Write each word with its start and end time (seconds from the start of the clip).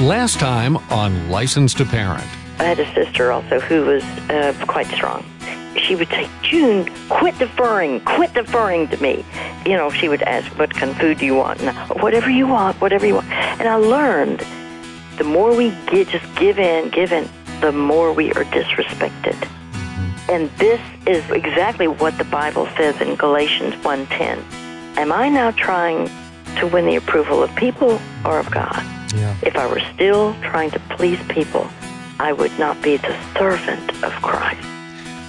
Last 0.00 0.38
time 0.38 0.76
on 0.92 1.28
License 1.28 1.74
to 1.74 1.84
Parent. 1.84 2.22
I 2.60 2.62
had 2.62 2.78
a 2.78 2.94
sister 2.94 3.32
also 3.32 3.58
who 3.58 3.84
was 3.84 4.04
uh, 4.30 4.54
quite 4.68 4.86
strong. 4.86 5.28
She 5.76 5.96
would 5.96 6.06
say, 6.06 6.30
June, 6.40 6.88
quit 7.08 7.36
deferring, 7.40 7.98
quit 8.04 8.32
deferring 8.32 8.86
to 8.90 9.02
me. 9.02 9.24
You 9.66 9.72
know, 9.72 9.90
she 9.90 10.08
would 10.08 10.22
ask, 10.22 10.56
what 10.56 10.70
kind 10.72 10.92
of 10.92 10.98
food 10.98 11.18
do 11.18 11.26
you 11.26 11.34
want? 11.34 11.60
And 11.62 11.76
whatever 12.00 12.30
you 12.30 12.46
want, 12.46 12.80
whatever 12.80 13.06
you 13.06 13.16
want. 13.16 13.26
And 13.28 13.66
I 13.66 13.74
learned 13.74 14.46
the 15.16 15.24
more 15.24 15.52
we 15.52 15.70
get, 15.90 16.06
just 16.10 16.32
give 16.36 16.60
in, 16.60 16.90
give 16.90 17.10
in, 17.10 17.28
the 17.60 17.72
more 17.72 18.12
we 18.12 18.30
are 18.34 18.44
disrespected. 18.44 19.50
And 20.28 20.48
this 20.58 20.80
is 21.08 21.28
exactly 21.32 21.88
what 21.88 22.16
the 22.18 22.24
Bible 22.24 22.68
says 22.76 23.00
in 23.00 23.16
Galatians 23.16 23.74
1.10. 23.82 24.96
Am 24.96 25.10
I 25.10 25.28
now 25.28 25.50
trying 25.50 26.08
to 26.60 26.68
win 26.68 26.86
the 26.86 26.94
approval 26.94 27.42
of 27.42 27.52
people 27.56 28.00
or 28.24 28.38
of 28.38 28.48
God? 28.52 28.97
Yeah. 29.14 29.36
If 29.42 29.56
I 29.56 29.66
were 29.66 29.80
still 29.94 30.34
trying 30.42 30.70
to 30.72 30.78
please 30.90 31.20
people, 31.28 31.68
I 32.20 32.32
would 32.32 32.56
not 32.58 32.80
be 32.82 32.96
the 32.96 33.16
servant 33.36 33.90
of 34.02 34.12
Christ. 34.22 34.66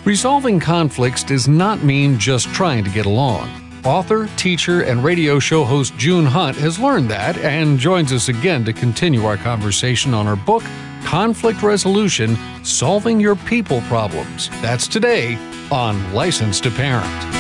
Resolving 0.06 0.60
conflicts 0.60 1.24
does 1.24 1.48
not 1.48 1.84
mean 1.84 2.18
just 2.18 2.48
trying 2.48 2.84
to 2.84 2.90
get 2.90 3.06
along. 3.06 3.50
Author, 3.86 4.28
teacher, 4.36 4.82
and 4.82 5.04
radio 5.04 5.40
show 5.40 5.64
host 5.64 5.96
June 5.98 6.26
Hunt 6.26 6.58
has 6.58 6.80
learned 6.80 7.10
that 7.10 7.38
and 7.38 7.80
joins 7.80 8.12
us 8.12 8.28
again 8.28 8.66
to 8.66 8.74
continue 8.74 9.26
our 9.26 9.38
conversation 9.38 10.14
on 10.14 10.26
her 10.26 10.36
book, 10.36 10.64
Conflict 11.06 11.64
Resolution 11.64 12.38
Solving 12.64 13.20
Your 13.20 13.36
People 13.36 13.82
Problems. 13.82 14.50
That's 14.62 14.88
today 14.88 15.38
on 15.72 16.14
License 16.14 16.60
to 16.62 16.72
Parent. 16.72 17.39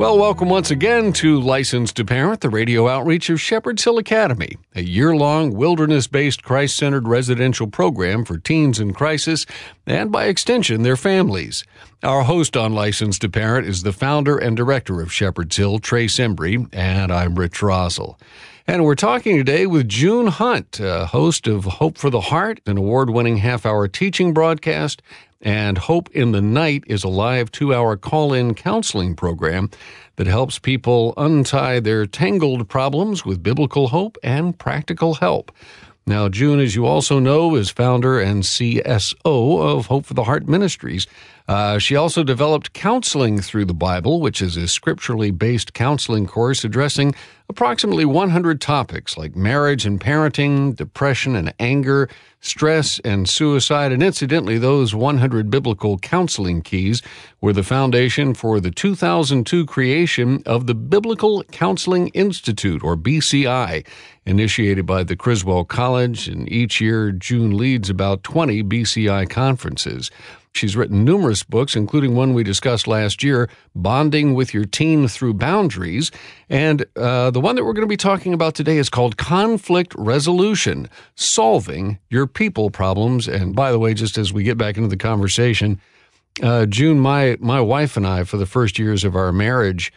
Well, 0.00 0.16
welcome 0.16 0.48
once 0.48 0.70
again 0.70 1.12
to 1.12 1.38
License 1.38 1.92
to 1.92 2.06
Parent, 2.06 2.40
the 2.40 2.48
radio 2.48 2.88
outreach 2.88 3.28
of 3.28 3.38
Shepherd's 3.38 3.84
Hill 3.84 3.98
Academy, 3.98 4.56
a 4.74 4.80
year 4.80 5.14
long 5.14 5.54
wilderness 5.54 6.06
based 6.06 6.42
Christ 6.42 6.74
centered 6.76 7.06
residential 7.06 7.66
program 7.66 8.24
for 8.24 8.38
teens 8.38 8.80
in 8.80 8.94
crisis 8.94 9.44
and, 9.86 10.10
by 10.10 10.24
extension, 10.24 10.84
their 10.84 10.96
families. 10.96 11.64
Our 12.02 12.22
host 12.22 12.56
on 12.56 12.72
License 12.72 13.18
to 13.18 13.28
Parent 13.28 13.66
is 13.66 13.82
the 13.82 13.92
founder 13.92 14.38
and 14.38 14.56
director 14.56 15.02
of 15.02 15.12
Shepherd's 15.12 15.58
Hill, 15.58 15.80
Trace 15.80 16.16
Embry, 16.16 16.66
and 16.72 17.12
I'm 17.12 17.34
Rich 17.34 17.60
Rosell. 17.60 18.18
And 18.66 18.86
we're 18.86 18.94
talking 18.94 19.36
today 19.36 19.66
with 19.66 19.86
June 19.86 20.28
Hunt, 20.28 20.78
host 20.78 21.46
of 21.46 21.64
Hope 21.64 21.98
for 21.98 22.08
the 22.08 22.22
Heart, 22.22 22.60
an 22.64 22.78
award 22.78 23.10
winning 23.10 23.36
half 23.36 23.66
hour 23.66 23.86
teaching 23.86 24.32
broadcast, 24.32 25.02
and 25.40 25.78
Hope 25.78 26.10
in 26.10 26.32
the 26.32 26.42
Night 26.42 26.84
is 26.86 27.04
a 27.04 27.08
live 27.08 27.50
two 27.50 27.74
hour 27.74 27.96
call 27.96 28.32
in 28.32 28.54
counseling 28.54 29.14
program 29.14 29.70
that 30.16 30.26
helps 30.26 30.58
people 30.58 31.14
untie 31.16 31.80
their 31.80 32.06
tangled 32.06 32.68
problems 32.68 33.24
with 33.24 33.42
biblical 33.42 33.88
hope 33.88 34.18
and 34.22 34.58
practical 34.58 35.14
help. 35.14 35.50
Now, 36.06 36.28
June, 36.28 36.60
as 36.60 36.74
you 36.74 36.86
also 36.86 37.18
know, 37.18 37.54
is 37.54 37.70
founder 37.70 38.18
and 38.18 38.42
CSO 38.42 39.62
of 39.62 39.86
Hope 39.86 40.06
for 40.06 40.14
the 40.14 40.24
Heart 40.24 40.48
Ministries. 40.48 41.06
Uh, 41.46 41.78
she 41.78 41.94
also 41.94 42.24
developed 42.24 42.72
Counseling 42.72 43.40
Through 43.40 43.66
the 43.66 43.74
Bible, 43.74 44.20
which 44.20 44.42
is 44.42 44.56
a 44.56 44.66
scripturally 44.66 45.30
based 45.30 45.72
counseling 45.72 46.26
course 46.26 46.64
addressing 46.64 47.14
approximately 47.50 48.04
100 48.04 48.60
topics 48.60 49.18
like 49.18 49.34
marriage 49.34 49.84
and 49.84 50.00
parenting, 50.00 50.76
depression 50.76 51.34
and 51.34 51.52
anger, 51.58 52.08
stress 52.40 53.00
and 53.00 53.28
suicide. 53.28 53.90
And 53.90 54.04
incidentally, 54.04 54.56
those 54.56 54.94
100 54.94 55.50
biblical 55.50 55.98
counseling 55.98 56.62
keys 56.62 57.02
were 57.40 57.52
the 57.52 57.64
foundation 57.64 58.34
for 58.34 58.60
the 58.60 58.70
2002 58.70 59.66
creation 59.66 60.44
of 60.46 60.68
the 60.68 60.76
Biblical 60.76 61.42
Counseling 61.50 62.08
Institute, 62.08 62.84
or 62.84 62.96
BCI, 62.96 63.84
initiated 64.24 64.86
by 64.86 65.02
the 65.02 65.16
Criswell 65.16 65.64
College. 65.64 66.28
And 66.28 66.50
each 66.50 66.80
year, 66.80 67.10
June 67.10 67.56
leads 67.56 67.90
about 67.90 68.22
20 68.22 68.62
BCI 68.62 69.28
conferences. 69.28 70.08
She's 70.52 70.76
written 70.76 71.04
numerous 71.04 71.44
books, 71.44 71.76
including 71.76 72.16
one 72.16 72.34
we 72.34 72.42
discussed 72.42 72.88
last 72.88 73.22
year, 73.22 73.48
Bonding 73.76 74.34
with 74.34 74.52
Your 74.52 74.64
Teen 74.64 75.06
Through 75.06 75.34
Boundaries. 75.34 76.10
And 76.48 76.84
uh, 76.96 77.30
the 77.30 77.39
one 77.40 77.56
that 77.56 77.64
we're 77.64 77.72
going 77.72 77.86
to 77.86 77.88
be 77.88 77.96
talking 77.96 78.34
about 78.34 78.54
today 78.54 78.76
is 78.76 78.88
called 78.88 79.16
Conflict 79.16 79.94
Resolution 79.96 80.88
Solving 81.14 81.98
Your 82.08 82.26
People 82.26 82.70
Problems. 82.70 83.28
And 83.28 83.54
by 83.54 83.72
the 83.72 83.78
way, 83.78 83.94
just 83.94 84.18
as 84.18 84.32
we 84.32 84.42
get 84.42 84.58
back 84.58 84.76
into 84.76 84.88
the 84.88 84.96
conversation, 84.96 85.80
uh, 86.42 86.66
June, 86.66 87.00
my, 87.00 87.36
my 87.40 87.60
wife 87.60 87.96
and 87.96 88.06
I, 88.06 88.24
for 88.24 88.36
the 88.36 88.46
first 88.46 88.78
years 88.78 89.04
of 89.04 89.16
our 89.16 89.32
marriage, 89.32 89.92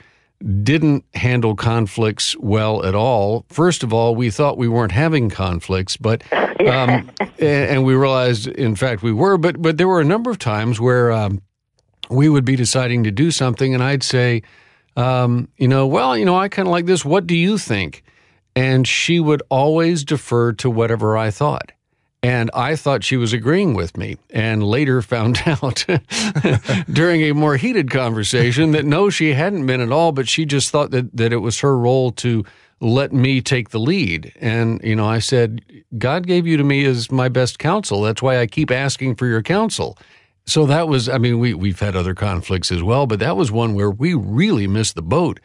didn't 0.64 1.06
handle 1.14 1.56
conflicts 1.56 2.36
well 2.38 2.86
at 2.86 2.96
all. 2.96 3.46
First 3.50 3.84
of 3.84 3.94
all, 3.94 4.16
we 4.16 4.30
thought 4.30 4.58
we 4.58 4.68
weren't 4.68 4.92
having 4.92 5.30
conflicts, 5.30 5.96
but 5.96 6.24
um, 6.34 7.10
and, 7.20 7.40
and, 7.40 7.86
we 7.86 7.96
realized, 7.96 8.48
in 8.48 8.76
fact, 8.76 9.04
we 9.04 9.14
were. 9.14 9.38
But 9.38 9.62
but 9.62 9.78
there 9.78 9.88
were 9.88 10.02
a 10.02 10.06
number 10.06 10.30
of 10.30 10.40
times 10.40 10.82
where 10.82 11.12
um, 11.12 11.42
we 12.10 12.28
would 12.28 12.44
be 12.44 12.56
deciding 12.56 13.04
to 13.06 13.12
do 13.12 13.32
something, 13.32 13.74
and 13.74 13.82
I'd 13.82 14.04
say, 14.04 14.44
um, 14.96 15.48
you 15.58 15.68
know, 15.68 15.88
well, 15.88 16.18
you 16.18 16.26
know, 16.26 16.38
I 16.38 16.50
kind 16.50 16.68
of 16.68 16.72
like 16.72 16.86
this. 16.86 17.04
What 17.04 17.28
do 17.28 17.36
you 17.36 17.58
think? 17.58 18.04
And 18.56 18.88
she 18.88 19.20
would 19.20 19.42
always 19.50 20.04
defer 20.04 20.54
to 20.54 20.70
whatever 20.70 21.18
I 21.18 21.32
thought. 21.32 21.72
And 22.22 22.50
I 22.54 22.78
thought 22.78 23.04
she 23.04 23.18
was 23.18 23.34
agreeing 23.34 23.74
with 23.74 23.98
me, 23.98 24.18
and 24.30 24.64
later 24.64 25.02
found 25.02 25.42
out 25.46 25.86
during 26.92 27.22
a 27.24 27.34
more 27.34 27.58
heated 27.58 27.92
conversation 27.92 28.72
that 28.72 28.86
no, 28.86 29.10
she 29.10 29.34
hadn't 29.34 29.66
been 29.66 29.82
at 29.82 29.92
all, 29.92 30.14
but 30.14 30.30
she 30.30 30.46
just 30.46 30.72
thought 30.72 30.92
that, 30.92 31.16
that 31.16 31.34
it 31.34 31.38
was 31.38 31.60
her 31.60 31.78
role 31.78 32.12
to 32.12 32.46
let 32.80 33.12
me 33.12 33.42
take 33.42 33.70
the 33.70 33.80
lead. 33.80 34.32
And, 34.40 34.82
you 34.84 34.96
know, 34.96 35.06
I 35.06 35.20
said, 35.20 35.62
God 35.98 36.26
gave 36.28 36.48
you 36.48 36.58
to 36.58 36.64
me 36.64 36.86
as 36.86 37.12
my 37.12 37.30
best 37.30 37.60
counsel. 37.60 38.02
That's 38.02 38.22
why 38.22 38.40
I 38.40 38.48
keep 38.48 38.72
asking 38.72 39.16
for 39.16 39.26
your 39.26 39.42
counsel. 39.42 39.98
So 40.46 40.66
that 40.66 40.88
was, 40.88 41.08
I 41.08 41.18
mean, 41.18 41.40
we, 41.40 41.54
we've 41.54 41.80
had 41.80 41.96
other 41.96 42.14
conflicts 42.14 42.72
as 42.72 42.84
well, 42.84 43.08
but 43.08 43.20
that 43.20 43.38
was 43.38 43.52
one 43.52 43.74
where 43.76 43.90
we 43.90 44.14
really 44.14 44.68
missed 44.68 44.96
the 44.96 45.02
boat 45.02 45.40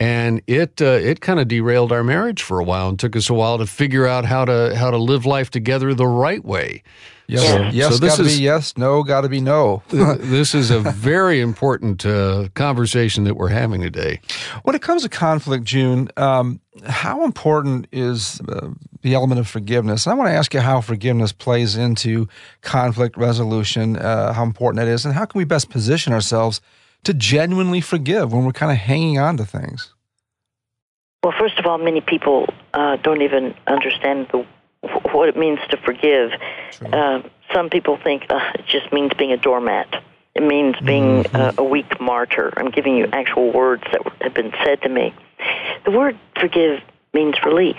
and 0.00 0.40
it 0.46 0.80
uh, 0.80 0.86
it 0.86 1.20
kind 1.20 1.38
of 1.38 1.46
derailed 1.46 1.92
our 1.92 2.02
marriage 2.02 2.42
for 2.42 2.58
a 2.58 2.64
while 2.64 2.88
and 2.88 2.98
took 2.98 3.14
us 3.14 3.28
a 3.28 3.34
while 3.34 3.58
to 3.58 3.66
figure 3.66 4.06
out 4.06 4.24
how 4.24 4.46
to 4.46 4.74
how 4.74 4.90
to 4.90 4.96
live 4.96 5.26
life 5.26 5.50
together 5.50 5.92
the 5.94 6.06
right 6.06 6.44
way. 6.44 6.82
Yes, 7.26 7.46
so, 7.46 7.62
yes, 7.68 7.94
so 7.94 8.06
got 8.06 8.16
to 8.16 8.24
be 8.24 8.42
yes, 8.42 8.76
no, 8.76 9.04
got 9.04 9.20
to 9.20 9.28
be 9.28 9.40
no. 9.40 9.84
this 9.90 10.52
is 10.52 10.72
a 10.72 10.80
very 10.80 11.40
important 11.40 12.04
uh, 12.04 12.48
conversation 12.54 13.22
that 13.24 13.34
we're 13.34 13.48
having 13.48 13.82
today. 13.82 14.20
When 14.64 14.74
it 14.74 14.82
comes 14.82 15.02
to 15.02 15.08
conflict, 15.08 15.62
June, 15.64 16.08
um, 16.16 16.60
how 16.86 17.24
important 17.24 17.86
is 17.92 18.40
uh, 18.48 18.70
the 19.02 19.14
element 19.14 19.40
of 19.40 19.48
forgiveness? 19.48 20.06
And 20.06 20.12
I 20.12 20.16
want 20.16 20.28
to 20.28 20.34
ask 20.34 20.54
you 20.54 20.60
how 20.60 20.80
forgiveness 20.80 21.32
plays 21.32 21.76
into 21.76 22.28
conflict 22.62 23.16
resolution, 23.16 23.96
uh, 23.96 24.32
how 24.32 24.42
important 24.42 24.84
that 24.84 24.88
is, 24.88 25.04
and 25.04 25.14
how 25.14 25.24
can 25.24 25.38
we 25.38 25.44
best 25.44 25.70
position 25.70 26.12
ourselves 26.12 26.60
to 27.04 27.14
genuinely 27.14 27.80
forgive 27.80 28.32
when 28.32 28.44
we're 28.44 28.52
kind 28.52 28.72
of 28.72 28.78
hanging 28.78 29.18
on 29.18 29.36
to 29.36 29.44
things? 29.44 29.94
Well, 31.22 31.34
first 31.38 31.58
of 31.58 31.66
all, 31.66 31.78
many 31.78 32.00
people 32.00 32.46
uh, 32.72 32.96
don't 32.96 33.22
even 33.22 33.54
understand 33.66 34.28
the, 34.32 34.46
what 35.12 35.28
it 35.28 35.36
means 35.36 35.58
to 35.70 35.76
forgive. 35.76 36.30
Uh, 36.92 37.20
some 37.52 37.68
people 37.68 37.98
think 38.02 38.26
uh, 38.30 38.40
it 38.54 38.64
just 38.66 38.92
means 38.92 39.12
being 39.18 39.32
a 39.32 39.36
doormat. 39.36 40.02
It 40.34 40.42
means 40.42 40.76
being 40.84 41.24
mm-hmm. 41.24 41.36
uh, 41.36 41.52
a 41.58 41.64
weak 41.64 42.00
martyr. 42.00 42.52
I'm 42.56 42.70
giving 42.70 42.96
you 42.96 43.06
actual 43.12 43.52
words 43.52 43.82
that 43.92 44.00
have 44.20 44.34
been 44.34 44.52
said 44.64 44.82
to 44.82 44.88
me. 44.88 45.14
The 45.84 45.90
word 45.90 46.18
forgive 46.38 46.80
means 47.12 47.34
release. 47.44 47.76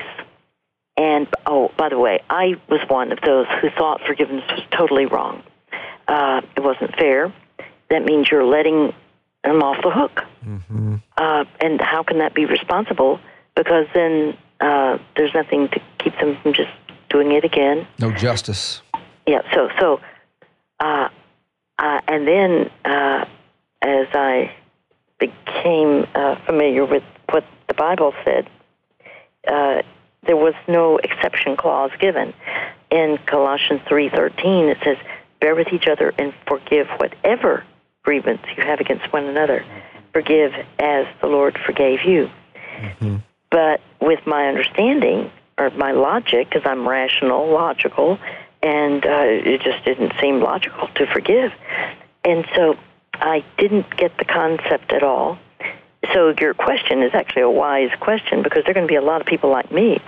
And, 0.98 1.28
oh, 1.46 1.72
by 1.78 1.90
the 1.90 1.98
way, 1.98 2.20
I 2.30 2.56
was 2.68 2.82
one 2.88 3.12
of 3.12 3.20
those 3.22 3.48
who 3.62 3.70
thought 3.70 4.02
forgiveness 4.06 4.44
was 4.50 4.62
totally 4.72 5.06
wrong. 5.06 5.42
Uh, 6.08 6.42
it 6.56 6.60
wasn't 6.60 6.96
fair. 6.96 7.34
That 7.90 8.04
means 8.04 8.30
you're 8.30 8.46
letting 8.46 8.94
them 9.44 9.64
off 9.64 9.82
the 9.82 9.90
hook. 9.90 10.22
Mm-hmm. 10.46 10.96
Uh, 11.18 11.46
and 11.60 11.80
how 11.82 12.04
can 12.04 12.20
that 12.20 12.34
be 12.34 12.46
responsible? 12.46 13.20
Because 13.56 13.88
then 13.94 14.38
uh, 14.60 14.98
there's 15.16 15.34
nothing 15.34 15.70
to 15.70 15.82
keep 16.00 16.18
them 16.20 16.38
from 16.42 16.54
just 16.54 16.70
doing 17.10 17.32
it 17.32 17.44
again. 17.44 17.88
No 18.00 18.12
justice. 18.12 18.82
Yeah. 19.28 19.42
So 19.54 19.70
so, 19.80 20.00
uh, 20.80 21.10
uh 21.82 22.00
and 22.08 22.28
then 22.28 22.72
uh, 22.86 23.26
as 23.82 24.08
I 24.14 24.54
became 25.20 26.08
uh, 26.16 26.36
familiar 26.46 26.86
with 26.86 27.04
what 27.30 27.44
the 27.68 27.74
Bible 27.74 28.14
said, 28.24 28.50
there 29.44 30.38
was 30.38 30.54
no 30.68 30.98
exception 30.98 31.58
clause 31.58 31.92
given. 32.00 32.34
In 32.90 33.18
Colossians 33.26 33.82
three 33.88 34.10
thirteen, 34.10 34.70
it 34.70 34.78
says, 34.84 34.98
"Bear 35.40 35.56
with 35.56 35.74
each 35.74 35.88
other 35.88 36.14
and 36.18 36.34
forgive 36.48 36.88
whatever." 36.98 37.66
grievance 38.04 38.42
you 38.58 38.64
have 38.64 38.80
against 38.80 39.12
one 39.14 39.26
another. 39.26 39.64
Forgive 40.14 40.54
as 40.80 41.06
the 41.22 41.28
Lord 41.28 41.58
forgave 41.66 42.04
you. 42.04 42.30
Mm-hmm. 42.80 43.18
But 43.50 43.82
with 44.00 44.26
my 44.26 44.48
understanding 44.48 45.32
or 45.58 45.70
my 45.72 45.92
logic, 45.92 46.50
because 46.50 46.64
I'm 46.66 46.88
rational, 46.88 47.50
logical, 47.52 48.18
and 48.64 49.06
uh, 49.06 49.26
it 49.26 49.62
just 49.62 49.84
didn't 49.86 50.14
seem 50.22 50.40
logical 50.42 50.88
to 50.96 51.06
forgive. 51.08 51.52
And 52.24 52.46
so 52.56 52.78
I 53.14 53.44
didn't 53.58 53.96
get 53.98 54.18
the 54.18 54.26
concept 54.26 54.92
at 54.92 55.04
all. 55.04 55.38
So 56.14 56.34
your 56.40 56.54
question 56.54 57.04
is 57.04 57.12
actually 57.14 57.44
a 57.44 57.50
wise 57.50 57.92
question 58.00 58.44
because 58.44 58.64
there 58.64 58.72
are 58.72 58.74
going 58.74 58.88
to 58.88 58.92
be 58.92 58.96
a 58.98 59.02
lot 59.02 59.22
of 59.22 59.28
people 59.28 59.50
like 59.50 59.72
me. 59.72 60.00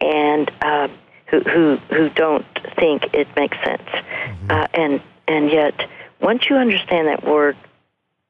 and 0.00 0.50
uh, 0.62 0.88
who 1.26 1.40
who 1.40 1.76
who 1.90 2.08
don't 2.10 2.46
think 2.76 3.14
it 3.14 3.28
makes 3.36 3.56
sense, 3.64 3.82
mm-hmm. 3.82 4.50
uh, 4.50 4.66
and 4.74 5.02
and 5.26 5.50
yet 5.50 5.74
once 6.20 6.48
you 6.48 6.56
understand 6.56 7.08
that 7.08 7.24
word 7.24 7.56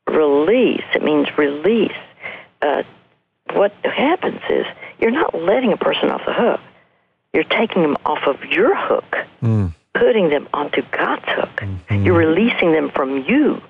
release, 0.08 0.84
it 0.94 1.02
means 1.02 1.26
release. 1.36 1.92
Uh, 2.62 2.82
what 3.52 3.72
happens 3.84 4.40
is 4.50 4.66
you're 4.98 5.10
not 5.10 5.34
letting 5.34 5.72
a 5.72 5.76
person 5.76 6.10
off 6.10 6.22
the 6.26 6.32
hook. 6.32 6.60
You're 7.32 7.44
taking 7.44 7.82
them 7.82 7.96
off 8.04 8.26
of 8.26 8.42
your 8.50 8.74
hook, 8.74 9.16
mm. 9.42 9.74
putting 9.94 10.30
them 10.30 10.48
onto 10.54 10.82
God's 10.90 11.24
hook. 11.26 11.56
Mm-hmm. 11.56 12.04
You're 12.04 12.16
releasing 12.16 12.72
them 12.72 12.90
from 12.90 13.24
you, 13.24 13.60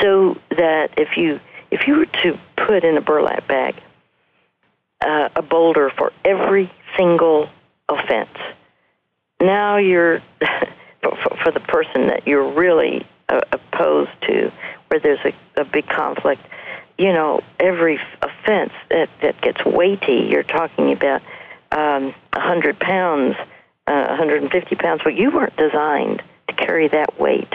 so 0.00 0.38
that 0.50 0.90
if 0.96 1.16
you 1.16 1.40
if 1.70 1.86
you 1.86 1.96
were 1.96 2.06
to 2.06 2.38
put 2.56 2.84
in 2.84 2.96
a 2.96 3.00
burlap 3.00 3.46
bag 3.48 3.76
uh, 5.00 5.28
a 5.36 5.42
boulder 5.42 5.90
for 5.96 6.12
every 6.24 6.72
single 6.96 7.48
offense, 7.88 8.36
now 9.40 9.76
you're 9.76 10.20
for, 11.02 11.36
for 11.42 11.50
the 11.52 11.60
person 11.60 12.08
that 12.08 12.26
you're 12.26 12.52
really 12.52 13.06
uh, 13.28 13.40
opposed 13.52 14.10
to, 14.22 14.52
where 14.88 15.00
there's 15.00 15.24
a, 15.24 15.60
a 15.60 15.64
big 15.64 15.86
conflict. 15.88 16.42
You 16.96 17.12
know, 17.12 17.40
every 17.58 17.98
offense 18.22 18.72
that 18.90 19.10
that 19.22 19.40
gets 19.40 19.64
weighty, 19.64 20.28
you're 20.30 20.42
talking 20.44 20.92
about 20.92 21.22
um, 21.74 22.14
100 22.32 22.78
pounds, 22.78 23.36
uh, 23.86 24.06
150 24.08 24.74
pounds, 24.76 25.00
but 25.04 25.14
you 25.14 25.30
weren't 25.30 25.56
designed 25.56 26.22
to 26.48 26.54
carry 26.54 26.88
that 26.88 27.18
weight 27.20 27.52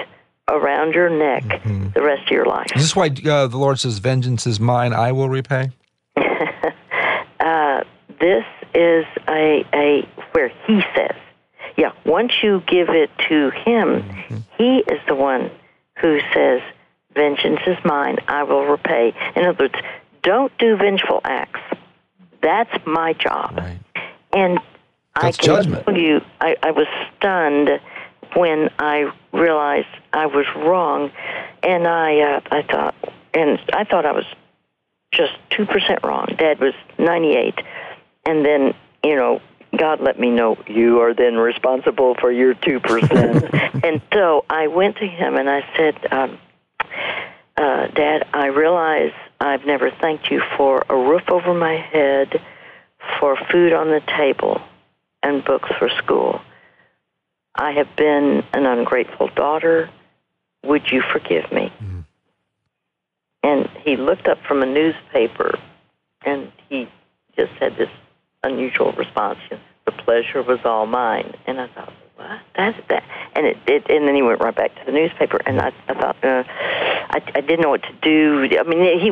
around 0.49 0.93
your 0.93 1.09
neck 1.09 1.43
mm-hmm. 1.43 1.89
the 1.93 2.01
rest 2.01 2.23
of 2.23 2.31
your 2.31 2.45
life. 2.45 2.67
Is 2.75 2.81
this 2.81 2.95
why 2.95 3.07
uh, 3.07 3.47
the 3.47 3.57
Lord 3.57 3.79
says, 3.79 3.99
Vengeance 3.99 4.47
is 4.47 4.59
mine, 4.59 4.93
I 4.93 5.11
will 5.11 5.29
repay? 5.29 5.69
uh, 6.15 7.81
this 8.19 8.45
is 8.73 9.05
a, 9.27 9.65
a 9.73 10.07
where 10.31 10.49
He 10.67 10.81
says, 10.95 11.15
yeah, 11.77 11.91
once 12.05 12.33
you 12.43 12.61
give 12.67 12.89
it 12.89 13.09
to 13.29 13.51
Him, 13.51 14.03
mm-hmm. 14.03 14.37
He 14.57 14.79
is 14.91 14.99
the 15.07 15.15
one 15.15 15.49
who 16.01 16.19
says, 16.33 16.61
Vengeance 17.13 17.61
is 17.65 17.77
mine, 17.85 18.17
I 18.27 18.43
will 18.43 18.65
repay. 18.65 19.13
In 19.35 19.45
other 19.45 19.57
words, 19.65 19.75
don't 20.21 20.55
do 20.57 20.75
vengeful 20.77 21.21
acts. 21.23 21.61
That's 22.41 22.71
my 22.85 23.13
job. 23.13 23.57
Right. 23.57 23.79
And 24.33 24.59
That's 25.15 25.37
I 25.39 25.41
can 25.41 25.45
judgment. 25.45 25.85
tell 25.85 25.97
you, 25.97 26.21
I, 26.41 26.55
I 26.61 26.71
was 26.71 26.87
stunned 27.17 27.69
when 28.35 28.69
I 28.77 29.11
realized 29.33 29.87
I 30.13 30.27
was 30.27 30.45
wrong, 30.55 31.11
and 31.63 31.87
I 31.87 32.19
uh, 32.19 32.41
I 32.51 32.61
thought, 32.63 32.95
and 33.33 33.59
I 33.73 33.83
thought 33.83 34.05
I 34.05 34.11
was 34.11 34.25
just 35.11 35.33
two 35.49 35.65
percent 35.65 35.99
wrong. 36.03 36.27
Dad 36.37 36.59
was 36.59 36.73
ninety 36.97 37.33
eight, 37.33 37.59
and 38.25 38.45
then 38.45 38.73
you 39.03 39.15
know 39.15 39.41
God 39.77 40.01
let 40.01 40.19
me 40.19 40.29
know 40.29 40.57
you 40.67 40.99
are 41.01 41.13
then 41.13 41.35
responsible 41.35 42.15
for 42.15 42.31
your 42.31 42.53
two 42.53 42.79
percent. 42.79 43.53
and 43.83 44.01
so 44.13 44.45
I 44.49 44.67
went 44.67 44.97
to 44.97 45.07
him 45.07 45.35
and 45.35 45.49
I 45.49 45.63
said, 45.75 46.11
um, 46.11 46.39
uh, 47.57 47.87
Dad, 47.87 48.27
I 48.33 48.47
realize 48.47 49.11
I've 49.39 49.65
never 49.65 49.91
thanked 49.91 50.31
you 50.31 50.41
for 50.57 50.85
a 50.89 50.95
roof 50.95 51.23
over 51.29 51.53
my 51.53 51.75
head, 51.75 52.41
for 53.19 53.37
food 53.51 53.73
on 53.73 53.87
the 53.87 54.01
table, 54.17 54.61
and 55.23 55.43
books 55.43 55.69
for 55.77 55.89
school. 55.89 56.41
I 57.55 57.71
have 57.71 57.95
been 57.95 58.43
an 58.53 58.65
ungrateful 58.65 59.27
daughter. 59.35 59.89
Would 60.63 60.91
you 60.91 61.01
forgive 61.01 61.51
me? 61.51 61.71
Mm. 61.81 62.05
And 63.43 63.69
he 63.83 63.95
looked 63.95 64.27
up 64.27 64.37
from 64.47 64.61
a 64.61 64.65
newspaper 64.65 65.57
and 66.25 66.51
he 66.69 66.89
just 67.35 67.51
had 67.53 67.77
this 67.77 67.89
unusual 68.43 68.91
response. 68.93 69.39
The 69.85 69.91
pleasure 69.91 70.43
was 70.43 70.59
all 70.65 70.85
mine. 70.85 71.33
And 71.47 71.59
I 71.59 71.67
thought, 71.67 71.93
what? 72.15 72.39
That's 72.55 72.77
that. 72.89 73.03
And 73.35 73.45
it, 73.47 73.57
it 73.65 73.89
and 73.89 74.07
then 74.07 74.15
he 74.15 74.21
went 74.21 74.41
right 74.41 74.55
back 74.55 74.75
to 74.75 74.85
the 74.85 74.91
newspaper. 74.91 75.39
And 75.45 75.61
I, 75.61 75.71
I 75.87 75.93
thought, 75.93 76.23
uh, 76.23 76.43
I, 77.09 77.21
I 77.35 77.41
didn't 77.41 77.61
know 77.61 77.69
what 77.69 77.83
to 77.83 77.93
do. 78.01 78.47
I 78.57 78.63
mean, 78.63 78.99
he 78.99 79.09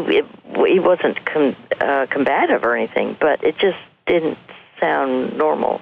he 0.71 0.79
wasn't 0.79 1.25
com, 1.25 1.55
uh, 1.79 2.05
combative 2.09 2.63
or 2.63 2.75
anything, 2.75 3.17
but 3.19 3.43
it 3.43 3.57
just 3.57 3.77
didn't 4.05 4.37
sound 4.79 5.37
normal. 5.37 5.81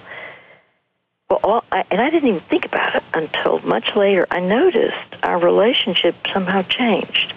Well, 1.29 1.39
all, 1.43 1.63
I, 1.71 1.83
and 1.89 1.99
I 1.99 2.09
didn't 2.09 2.29
even 2.29 2.41
think 2.49 2.65
about 2.65 2.95
it 2.95 3.03
until 3.13 3.59
much 3.59 3.95
later. 3.95 4.27
I 4.29 4.39
noticed 4.39 5.15
our 5.23 5.39
relationship 5.39 6.15
somehow 6.31 6.61
changed. 6.61 7.33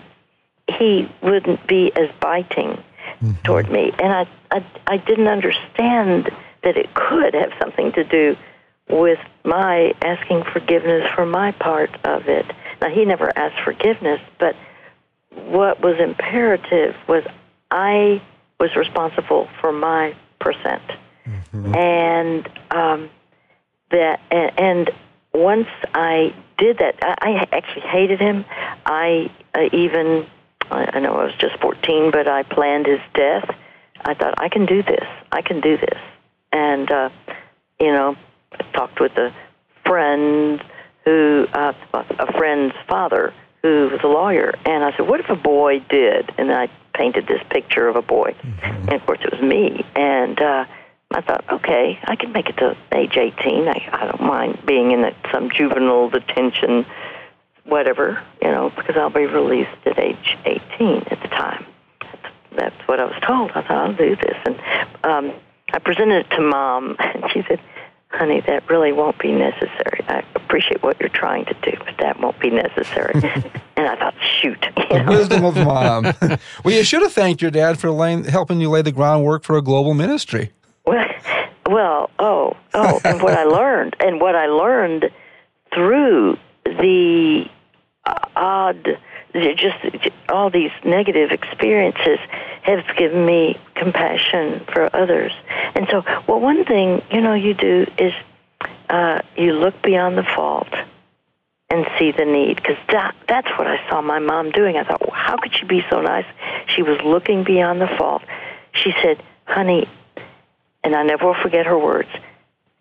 He 0.69 1.11
wouldn't 1.23 1.67
be 1.67 1.91
as 1.97 2.11
biting 2.21 2.83
mm-hmm. 3.23 3.33
toward 3.45 3.71
me, 3.71 3.93
and 3.99 4.13
I, 4.13 4.29
I, 4.51 4.67
I 4.87 4.97
didn't 4.99 5.29
understand 5.29 6.31
that 6.63 6.77
it 6.77 6.93
could 6.95 7.35
have 7.35 7.53
something 7.59 7.93
to 7.93 8.05
do 8.05 8.37
with 8.91 9.19
my 9.45 9.93
asking 10.03 10.45
forgiveness 10.45 11.11
for 11.15 11.27
my 11.27 11.53
part 11.53 11.91
of 12.05 12.29
it. 12.29 12.47
Now, 12.81 12.91
he 12.91 13.05
never 13.05 13.37
asked 13.37 13.63
forgiveness, 13.65 14.21
but 14.39 14.55
what 15.47 15.81
was 15.81 15.99
imperative 15.99 16.95
was 17.09 17.25
I 17.71 18.23
was 18.61 18.75
responsible 18.77 19.49
for 19.61 19.73
my 19.73 20.15
percent. 20.41 20.83
Mm-hmm. 21.27 21.75
And 21.75 22.49
um, 22.71 23.11
that 23.91 24.21
and, 24.31 24.59
and 24.59 24.91
once 25.33 25.69
I 25.95 26.35
did 26.57 26.79
that, 26.79 26.97
I, 27.03 27.15
I 27.21 27.57
actually 27.57 27.83
hated 27.83 28.21
him. 28.21 28.45
I 28.85 29.31
uh, 29.55 29.69
even 29.73 30.27
I 30.71 31.01
know 31.01 31.15
I 31.15 31.25
was 31.25 31.35
just 31.39 31.59
14, 31.61 32.11
but 32.11 32.29
I 32.29 32.43
planned 32.43 32.87
his 32.87 33.01
death. 33.15 33.49
I 34.01 34.15
thought 34.15 34.35
I 34.39 34.49
can 34.49 34.67
do 34.67 34.83
this. 34.83 35.07
I 35.33 35.43
can 35.43 35.61
do 35.61 35.77
this, 35.77 35.99
and 36.53 36.91
uh, 36.91 37.11
you 37.81 37.93
know, 37.93 38.17
I 38.53 38.63
talked 38.73 39.01
with 39.01 39.13
a 39.13 39.35
friend 39.85 40.63
who 41.05 41.47
uh, 41.53 41.73
a 41.95 42.33
friend's 42.33 42.75
father 42.89 43.35
who 43.63 43.89
was 43.91 44.01
a 44.03 44.09
lawyer, 44.09 44.55
and 44.65 44.85
I 44.85 44.97
said, 44.97 45.09
"What 45.09 45.21
if 45.21 45.29
a 45.29 45.37
boy 45.37 45.81
did?" 45.81 46.33
And 46.39 46.53
I 46.53 46.69
painted 46.95 47.27
this 47.27 47.43
picture 47.51 47.89
of 47.89 47.97
a 47.97 48.03
boy, 48.03 48.35
mm-hmm. 48.43 48.89
and 48.89 48.93
of 48.93 49.07
course 49.07 49.21
it 49.23 49.33
was 49.33 49.43
me, 49.43 49.85
and. 49.95 50.41
uh 50.41 50.65
I 51.11 51.23
thought, 51.23 51.45
okay, 51.51 51.99
I 52.05 52.17
can 52.17 52.33
make 52.33 52.51
it 52.51 52.59
to 52.59 52.77
age 52.93 53.17
18. 53.17 53.67
I, 53.67 53.89
I 53.93 54.07
don't 54.07 54.21
mind 54.21 54.63
being 54.67 54.91
in 54.93 55.11
some 55.33 55.51
juvenile 55.51 56.11
detention, 56.11 56.85
whatever, 57.65 58.23
you 58.43 58.49
know, 58.49 58.71
because 58.77 58.97
I'll 58.97 59.09
be 59.09 59.25
released 59.25 59.71
at 59.87 59.99
age 59.99 60.37
18 60.45 61.05
at 61.11 61.23
the 61.23 61.29
time. 61.29 61.65
That's, 62.03 62.35
that's 62.55 62.89
what 62.89 63.01
I 63.01 63.05
was 63.07 63.17
told. 63.27 63.53
I 63.53 63.63
thought, 63.63 63.71
I'll 63.71 63.95
do 63.95 64.17
this. 64.17 64.37
And 64.45 64.61
um, 65.03 65.33
I 65.73 65.79
presented 65.79 66.27
it 66.27 66.31
to 66.37 66.43
mom, 66.43 66.97
and 66.99 67.25
she 67.33 67.43
said, 67.49 67.61
honey, 68.11 68.43
that 68.47 68.69
really 68.69 68.93
won't 68.93 69.19
be 69.19 69.33
necessary. 69.33 70.05
I 70.09 70.25
appreciate 70.35 70.83
what 70.83 70.99
you're 71.01 71.09
trying 71.09 71.45
to 71.47 71.55
do, 71.63 71.73
but 71.85 71.95
that 71.99 72.21
won't 72.21 72.39
be 72.41 72.51
necessary. 72.51 73.13
and 73.77 73.87
I 73.87 73.97
thought, 73.97 74.15
shoot. 74.41 74.65
You 74.91 75.03
know? 75.03 75.11
Wisdom 75.11 75.45
of 75.45 75.57
mom. 75.57 76.05
well, 76.65 76.75
you 76.75 76.85
should 76.85 77.03
have 77.03 77.13
thanked 77.13 77.43
your 77.43 77.51
dad 77.51 77.79
for 77.79 77.91
laying, 77.91 78.25
helping 78.25 78.61
you 78.61 78.71
lay 78.71 78.83
the 78.83 78.93
groundwork 78.93 79.45
for 79.45 79.57
a 79.57 79.63
global 79.63 79.95
ministry. 79.95 80.53
Well, 80.87 81.05
well, 81.67 82.11
oh, 82.19 82.57
oh, 82.73 83.01
and 83.05 83.23
what 83.23 83.35
I 83.35 83.45
learned, 83.45 83.95
and 84.01 84.21
what 84.21 84.35
I 84.35 84.47
learned 84.47 85.11
through 85.75 86.39
the 86.65 87.45
uh, 88.07 88.15
odd, 88.35 88.99
just 89.35 89.77
all 90.31 90.49
these 90.49 90.71
negative 90.85 91.31
experiences 91.31 92.19
have 92.77 92.97
given 92.97 93.25
me 93.25 93.59
compassion 93.75 94.65
for 94.73 94.95
others. 94.95 95.33
And 95.75 95.87
so, 95.91 96.03
well, 96.27 96.41
one 96.41 96.65
thing 96.65 97.03
you 97.11 97.21
know 97.21 97.35
you 97.35 97.55
do 97.55 97.87
is 97.99 98.13
uh, 98.89 99.21
you 99.37 99.53
look 99.53 99.83
beyond 99.83 100.19
the 100.19 100.25
fault 100.35 100.69
and 101.71 101.87
see 101.99 102.13
the 102.13 102.25
need 102.25 102.57
because 102.57 102.77
that 102.89 103.15
that's 103.29 103.49
what 103.59 103.67
I 103.67 103.89
saw 103.89 104.01
my 104.01 104.19
mom 104.19 104.51
doing. 104.51 104.77
I 104.77 104.85
thought, 104.85 105.01
well, 105.01 105.17
how 105.17 105.37
could 105.37 105.55
she 105.55 105.67
be 105.67 105.83
so 105.91 106.01
nice? 106.01 106.27
She 106.75 106.83
was 106.83 106.99
looking 107.05 107.45
beyond 107.45 107.81
the 107.81 107.89
fault. 107.99 108.23
She 108.73 108.93
said, 109.03 109.23
"Honey, 109.45 109.89
and 110.83 110.95
I 110.95 111.03
never 111.03 111.27
will 111.27 111.43
forget 111.43 111.67
her 111.67 111.79
words. 111.79 112.09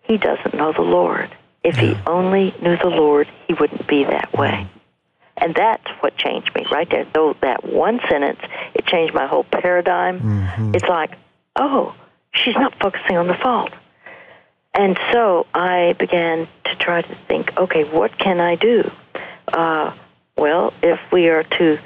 He 0.03 0.17
doesn't 0.17 0.53
know 0.53 0.72
the 0.72 0.82
Lord. 0.82 1.36
If 1.63 1.75
he 1.75 1.98
only 2.06 2.56
knew 2.62 2.77
the 2.77 2.88
Lord, 2.88 3.27
he 3.48 3.53
wouldn't 3.53 3.88
be 3.88 4.06
that 4.06 4.32
way. 4.32 4.70
And 5.38 5.53
that's 5.56 5.88
what 6.00 6.17
changed 6.17 6.51
me 6.56 6.65
right 6.72 6.89
there. 6.89 7.06
Though 7.13 7.36
that 7.41 7.63
one 7.63 8.00
sentence, 8.10 8.39
it 8.74 8.86
changed 8.86 9.13
my 9.13 9.27
whole 9.27 9.44
paradigm. 9.44 10.20
Mm-hmm. 10.20 10.75
It's 10.75 10.88
like, 10.88 11.12
oh, 11.56 11.96
she's 12.34 12.56
not 12.56 12.74
focusing 12.82 13.17
on 13.17 13.27
the 13.27 13.36
fault. 13.36 13.72
And 14.74 14.98
so 15.12 15.48
I 15.53 15.96
began 15.98 16.48
to 16.65 16.75
try 16.75 17.01
to 17.01 17.17
think, 17.27 17.51
okay, 17.58 17.84
what 17.84 18.17
can 18.20 18.39
I 18.39 18.56
do? 18.56 18.89
Uh, 19.48 19.96
well, 20.38 20.74
if 20.84 21.00
we 21.12 21.29
are 21.29 21.44
to 21.44 21.79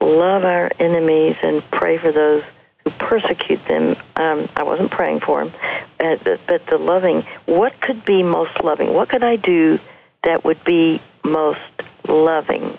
love 0.00 0.44
our 0.44 0.70
enemies 0.78 1.36
and 1.42 1.62
pray 1.70 1.98
for 1.98 2.12
those 2.12 2.42
who 2.84 2.90
persecute 2.92 3.60
them. 3.68 3.96
Um, 4.16 4.48
I 4.56 4.62
wasn't 4.62 4.90
praying 4.90 5.20
for 5.20 5.44
them, 5.44 5.54
uh, 6.00 6.16
but 6.46 6.62
the 6.70 6.78
loving. 6.78 7.24
What 7.46 7.80
could 7.80 8.04
be 8.04 8.22
most 8.22 8.62
loving? 8.64 8.94
What 8.94 9.08
could 9.08 9.22
I 9.22 9.36
do 9.36 9.78
that 10.24 10.44
would 10.44 10.62
be 10.64 11.02
most 11.24 11.60
loving? 12.08 12.78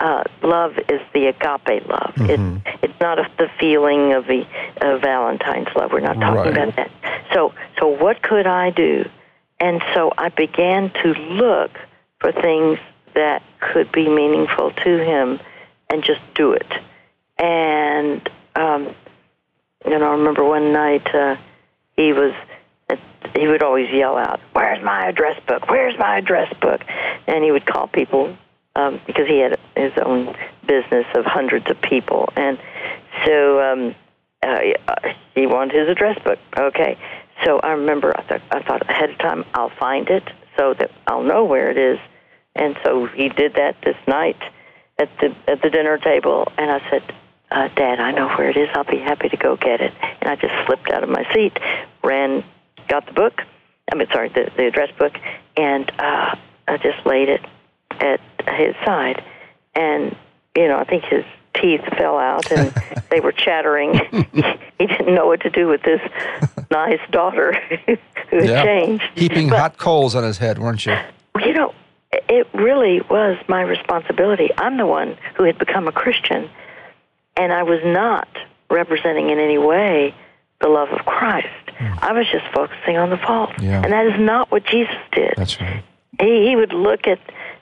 Uh, 0.00 0.24
love 0.42 0.72
is 0.88 1.00
the 1.12 1.26
agape 1.26 1.86
love. 1.86 2.14
Mm-hmm. 2.16 2.66
It, 2.66 2.78
it's 2.82 3.00
not 3.00 3.18
a, 3.18 3.30
the 3.36 3.48
feeling 3.60 4.14
of 4.14 4.26
the 4.26 4.46
of 4.80 5.02
Valentine's 5.02 5.68
love. 5.76 5.92
We're 5.92 6.00
not 6.00 6.14
talking 6.14 6.54
right. 6.54 6.68
about 6.68 6.76
that. 6.76 6.90
So, 7.34 7.52
so 7.78 7.88
what 7.88 8.22
could 8.22 8.46
I 8.46 8.70
do? 8.70 9.04
And 9.60 9.82
so 9.94 10.10
I 10.16 10.30
began 10.30 10.90
to 11.02 11.08
look 11.12 11.70
for 12.18 12.32
things 12.32 12.78
that 13.14 13.42
could 13.60 13.92
be 13.92 14.08
meaningful 14.08 14.70
to 14.70 15.04
him 15.04 15.38
and 15.90 16.02
just 16.02 16.20
do 16.34 16.52
it. 16.52 16.72
And, 17.38 18.26
um, 18.56 18.94
you 19.84 19.98
know, 19.98 20.06
I 20.06 20.12
remember 20.12 20.44
one 20.44 20.72
night 20.72 21.06
uh, 21.14 21.36
he 21.96 22.12
was, 22.12 22.32
he 23.36 23.46
would 23.46 23.62
always 23.62 23.90
yell 23.92 24.16
out, 24.16 24.40
Where's 24.52 24.82
my 24.82 25.08
address 25.08 25.40
book? 25.46 25.68
Where's 25.68 25.98
my 25.98 26.18
address 26.18 26.52
book? 26.60 26.80
And 27.26 27.44
he 27.44 27.50
would 27.50 27.66
call 27.66 27.86
people 27.86 28.36
um, 28.76 29.00
because 29.06 29.26
he 29.26 29.38
had 29.38 29.58
his 29.76 29.92
own 30.04 30.34
business 30.66 31.06
of 31.14 31.24
hundreds 31.24 31.70
of 31.70 31.80
people. 31.82 32.28
And 32.36 32.58
so 33.24 33.60
um, 33.60 33.94
uh, 34.42 34.58
he 35.34 35.46
wanted 35.46 35.74
his 35.74 35.88
address 35.88 36.18
book. 36.24 36.38
Okay. 36.56 36.98
So 37.44 37.58
I 37.60 37.72
remember 37.72 38.12
I 38.16 38.22
thought, 38.22 38.42
I 38.50 38.62
thought 38.62 38.88
ahead 38.90 39.10
of 39.10 39.18
time 39.18 39.44
I'll 39.54 39.72
find 39.78 40.08
it 40.08 40.24
so 40.56 40.74
that 40.74 40.90
I'll 41.06 41.22
know 41.22 41.44
where 41.44 41.70
it 41.70 41.78
is. 41.78 41.98
And 42.54 42.76
so 42.84 43.06
he 43.06 43.28
did 43.28 43.54
that 43.54 43.76
this 43.82 43.96
night 44.06 44.40
at 44.98 45.08
the 45.20 45.34
at 45.48 45.62
the 45.62 45.70
dinner 45.70 45.98
table, 45.98 46.52
and 46.58 46.70
I 46.70 46.90
said, 46.90 47.02
uh, 47.50 47.68
"Dad, 47.68 48.00
I 48.00 48.10
know 48.10 48.28
where 48.28 48.50
it 48.50 48.56
is. 48.56 48.68
I'll 48.74 48.84
be 48.84 48.98
happy 48.98 49.28
to 49.28 49.36
go 49.36 49.56
get 49.56 49.80
it." 49.80 49.92
And 50.20 50.30
I 50.30 50.36
just 50.36 50.52
slipped 50.66 50.90
out 50.90 51.02
of 51.02 51.08
my 51.08 51.24
seat, 51.32 51.56
ran, 52.02 52.44
got 52.88 53.06
the 53.06 53.12
book. 53.12 53.40
I 53.90 53.96
mean, 53.96 54.08
sorry, 54.12 54.28
the, 54.28 54.50
the 54.56 54.66
address 54.66 54.90
book, 54.98 55.12
and 55.56 55.90
uh, 55.98 56.36
I 56.68 56.76
just 56.76 57.06
laid 57.06 57.28
it 57.28 57.40
at 58.00 58.20
his 58.48 58.74
side, 58.84 59.22
and 59.74 60.16
you 60.56 60.68
know, 60.68 60.78
I 60.78 60.84
think 60.84 61.04
his 61.04 61.24
teeth 61.54 61.82
fell 61.96 62.18
out 62.18 62.50
and 62.50 62.72
they 63.10 63.20
were 63.20 63.32
chattering. 63.32 63.94
he 64.78 64.86
didn't 64.86 65.14
know 65.14 65.26
what 65.26 65.40
to 65.42 65.50
do 65.50 65.68
with 65.68 65.82
this 65.82 66.00
nice 66.70 67.00
daughter 67.10 67.52
who 68.30 68.36
had 68.38 68.48
yeah. 68.48 68.64
changed. 68.64 69.04
Heaping 69.14 69.48
but, 69.48 69.58
hot 69.58 69.78
coals 69.78 70.14
on 70.14 70.24
his 70.24 70.38
head, 70.38 70.58
weren't 70.58 70.86
you? 70.86 70.96
You 71.40 71.54
know, 71.54 71.74
it 72.12 72.48
really 72.52 73.00
was 73.08 73.38
my 73.48 73.62
responsibility. 73.62 74.50
I'm 74.58 74.76
the 74.76 74.84
one 74.84 75.16
who 75.36 75.44
had 75.44 75.58
become 75.58 75.88
a 75.88 75.92
Christian, 75.92 76.50
and 77.34 77.50
I 77.50 77.62
was 77.62 77.80
not 77.82 78.28
representing 78.68 79.30
in 79.30 79.38
any 79.38 79.56
way 79.56 80.14
the 80.60 80.68
love 80.68 80.90
of 80.90 81.06
Christ. 81.06 81.48
Mm. 81.78 81.98
I 82.02 82.12
was 82.12 82.26
just 82.30 82.44
focusing 82.52 82.98
on 82.98 83.08
the 83.08 83.16
fault. 83.16 83.52
Yeah. 83.58 83.82
And 83.82 83.92
that 83.92 84.06
is 84.06 84.20
not 84.20 84.50
what 84.50 84.64
Jesus 84.64 84.96
did. 85.12 85.32
That's 85.36 85.58
right. 85.60 85.82
He, 86.20 86.48
he 86.48 86.56
would 86.56 86.74
look 86.74 87.06
at 87.06 87.20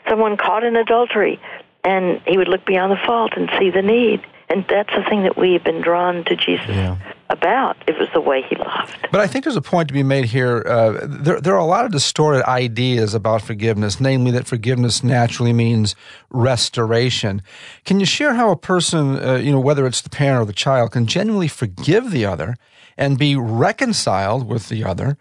someone 0.08 0.36
caught 0.36 0.64
in 0.64 0.76
adultery 0.76 1.40
and 1.84 2.20
he 2.26 2.36
would 2.36 2.48
look 2.48 2.64
beyond 2.66 2.92
the 2.92 3.06
fault 3.06 3.32
and 3.36 3.48
see 3.58 3.70
the 3.70 3.82
need. 3.82 4.26
And 4.50 4.64
that's 4.68 4.90
the 4.94 5.04
thing 5.08 5.24
that 5.24 5.36
we 5.36 5.52
have 5.52 5.64
been 5.64 5.82
drawn 5.82 6.24
to 6.24 6.34
Jesus 6.34 6.68
yeah. 6.68 6.96
about. 7.28 7.76
It 7.86 7.98
was 7.98 8.08
the 8.14 8.20
way 8.20 8.42
he 8.48 8.56
loved. 8.56 9.08
But 9.12 9.20
I 9.20 9.26
think 9.26 9.44
there's 9.44 9.56
a 9.56 9.62
point 9.62 9.88
to 9.88 9.94
be 9.94 10.02
made 10.02 10.24
here. 10.24 10.64
Uh, 10.66 11.06
there, 11.06 11.38
there 11.38 11.54
are 11.54 11.60
a 11.60 11.66
lot 11.66 11.84
of 11.84 11.92
distorted 11.92 12.48
ideas 12.48 13.12
about 13.12 13.42
forgiveness, 13.42 14.00
namely 14.00 14.30
that 14.30 14.46
forgiveness 14.46 15.04
naturally 15.04 15.52
means 15.52 15.94
restoration. 16.30 17.42
Can 17.84 18.00
you 18.00 18.06
share 18.06 18.34
how 18.34 18.50
a 18.50 18.56
person, 18.56 19.22
uh, 19.22 19.34
you 19.34 19.52
know, 19.52 19.60
whether 19.60 19.86
it's 19.86 20.00
the 20.00 20.10
parent 20.10 20.42
or 20.42 20.46
the 20.46 20.54
child, 20.54 20.92
can 20.92 21.06
genuinely 21.06 21.48
forgive 21.48 22.10
the 22.10 22.24
other 22.24 22.56
and 22.96 23.18
be 23.18 23.36
reconciled 23.36 24.48
with 24.48 24.70
the 24.70 24.82
other? 24.82 25.18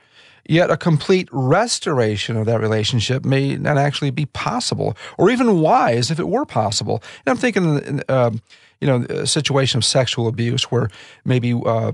Yet 0.48 0.72
a 0.72 0.77
complete 0.77 1.27
restoration 1.32 2.38
of 2.38 2.46
that 2.46 2.62
relationship 2.62 3.25
may 3.25 3.58
not 3.58 3.77
actually 3.77 4.12
be 4.12 4.25
possible, 4.27 4.96
or 5.18 5.30
even 5.30 5.62
wise 5.62 6.10
if 6.10 6.20
it 6.20 6.27
were 6.27 6.46
possible. 6.46 7.04
And 7.25 7.32
I'm 7.32 7.38
thinking, 7.38 8.01
uh, 8.08 8.32
you 8.80 8.88
know, 8.88 9.06
a 9.10 9.27
situation 9.27 9.77
of 9.77 9.86
sexual 9.86 10.27
abuse 10.27 10.72
where 10.72 10.89
maybe 11.25 11.54
uh, 11.54 11.92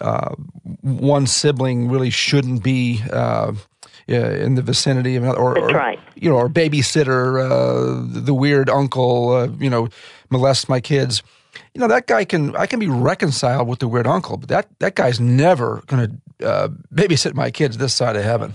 uh, 0.00 0.34
one 0.80 1.26
sibling 1.26 1.88
really 1.88 2.10
shouldn't 2.10 2.62
be 2.62 3.02
uh, 3.12 3.52
in 4.08 4.56
the 4.56 4.62
vicinity 4.62 5.16
of 5.16 5.22
another, 5.22 5.38
or, 5.38 5.58
or 5.58 5.68
right. 5.68 6.00
you 6.16 6.28
know, 6.28 6.36
or 6.36 6.48
babysitter, 6.48 7.40
uh, 7.40 8.24
the 8.24 8.34
weird 8.34 8.68
uncle, 8.68 9.30
uh, 9.30 9.48
you 9.58 9.70
know, 9.70 9.88
molest 10.28 10.68
my 10.68 10.80
kids 10.80 11.22
you 11.74 11.80
know 11.80 11.88
that 11.88 12.06
guy 12.06 12.24
can 12.24 12.56
I 12.56 12.66
can 12.66 12.78
be 12.78 12.88
reconciled 12.88 13.68
with 13.68 13.78
the 13.78 13.88
weird 13.88 14.06
uncle, 14.06 14.36
but 14.36 14.48
that 14.48 14.68
that 14.78 14.94
guy's 14.94 15.20
never 15.20 15.82
going 15.86 16.20
to 16.38 16.46
uh, 16.46 16.68
babysit 16.92 17.34
my 17.34 17.50
kids 17.50 17.78
this 17.78 17.94
side 17.94 18.16
of 18.16 18.24
heaven. 18.24 18.54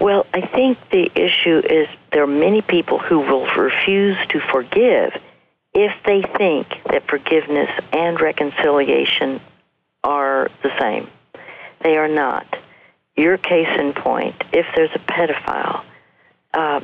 Well, 0.00 0.26
I 0.34 0.40
think 0.46 0.78
the 0.90 1.10
issue 1.14 1.58
is 1.58 1.86
there 2.12 2.24
are 2.24 2.26
many 2.26 2.60
people 2.60 2.98
who 2.98 3.20
will 3.20 3.46
refuse 3.54 4.16
to 4.30 4.40
forgive 4.50 5.12
if 5.74 5.92
they 6.04 6.22
think 6.36 6.66
that 6.90 7.08
forgiveness 7.08 7.70
and 7.92 8.20
reconciliation 8.20 9.40
are 10.02 10.50
the 10.62 10.70
same. 10.80 11.08
They 11.82 11.96
are 11.96 12.08
not. 12.08 12.46
Your 13.16 13.38
case 13.38 13.68
in 13.78 13.92
point, 13.92 14.34
if 14.52 14.66
there's 14.74 14.90
a 14.94 14.98
pedophile, 14.98 15.84
uh, 16.54 16.80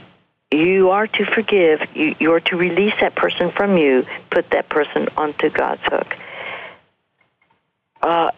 you 0.59 0.91
are 0.91 1.07
to 1.07 1.25
forgive. 1.35 1.81
You, 1.95 2.15
you 2.19 2.33
are 2.33 2.41
to 2.41 2.57
release 2.57 2.95
that 3.00 3.15
person 3.15 3.53
from 3.57 3.77
you, 3.77 4.05
put 4.31 4.50
that 4.50 4.69
person 4.69 5.09
onto 5.17 5.50
God's 5.50 5.83
hook. 5.85 6.15
Uh, 8.03 8.31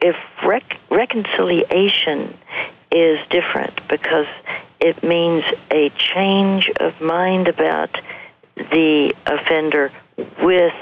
if 0.00 0.16
rec- 0.46 0.78
reconciliation 0.90 2.36
is 2.90 3.18
different 3.30 3.80
because 3.88 4.26
it 4.80 5.02
means 5.02 5.44
a 5.70 5.90
change 5.90 6.70
of 6.80 7.00
mind 7.00 7.48
about 7.48 8.00
the 8.56 9.14
offender 9.26 9.92
with 10.42 10.72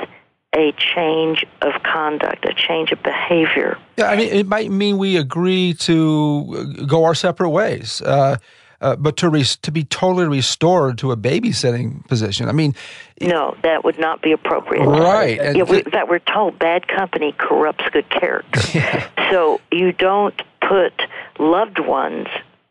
a 0.55 0.73
change 0.73 1.45
of 1.61 1.83
conduct, 1.83 2.45
a 2.47 2.55
change 2.55 2.93
of 2.93 3.03
behavior. 3.03 3.77
Yeah, 3.97 4.07
I 4.07 4.17
mean, 4.17 4.33
it 4.33 4.47
might 4.47 4.71
mean 4.71 4.97
we 4.97 5.17
agree 5.17 5.75
to 5.81 6.75
go 6.87 7.05
our 7.05 7.15
separate 7.15 7.51
ways. 7.51 8.01
Uh, 8.01 8.37
uh, 8.81 8.97
but 8.97 9.17
to 9.19 9.29
res- 9.29 9.57
to 9.57 9.71
be 9.71 9.85
totally 9.85 10.27
restored 10.27 10.99
to 10.99 11.13
a 11.13 11.17
babysitting 11.17 12.07
position. 12.07 12.49
I 12.49 12.53
mean, 12.53 12.75
no, 13.21 13.57
that 13.63 13.85
would 13.85 13.99
not 13.99 14.23
be 14.23 14.33
appropriate. 14.33 14.85
Right. 14.85 15.37
Yeah, 15.57 15.63
we, 15.63 15.83
that 15.93 16.09
we're 16.09 16.19
told 16.19 16.59
bad 16.59 16.89
company 16.89 17.33
corrupts 17.37 17.85
good 17.93 18.09
character. 18.11 18.61
Yeah. 18.77 19.09
So 19.31 19.61
you 19.73 19.93
don't 19.93 20.41
put 20.61 20.93
loved 21.39 21.79
ones 21.79 22.29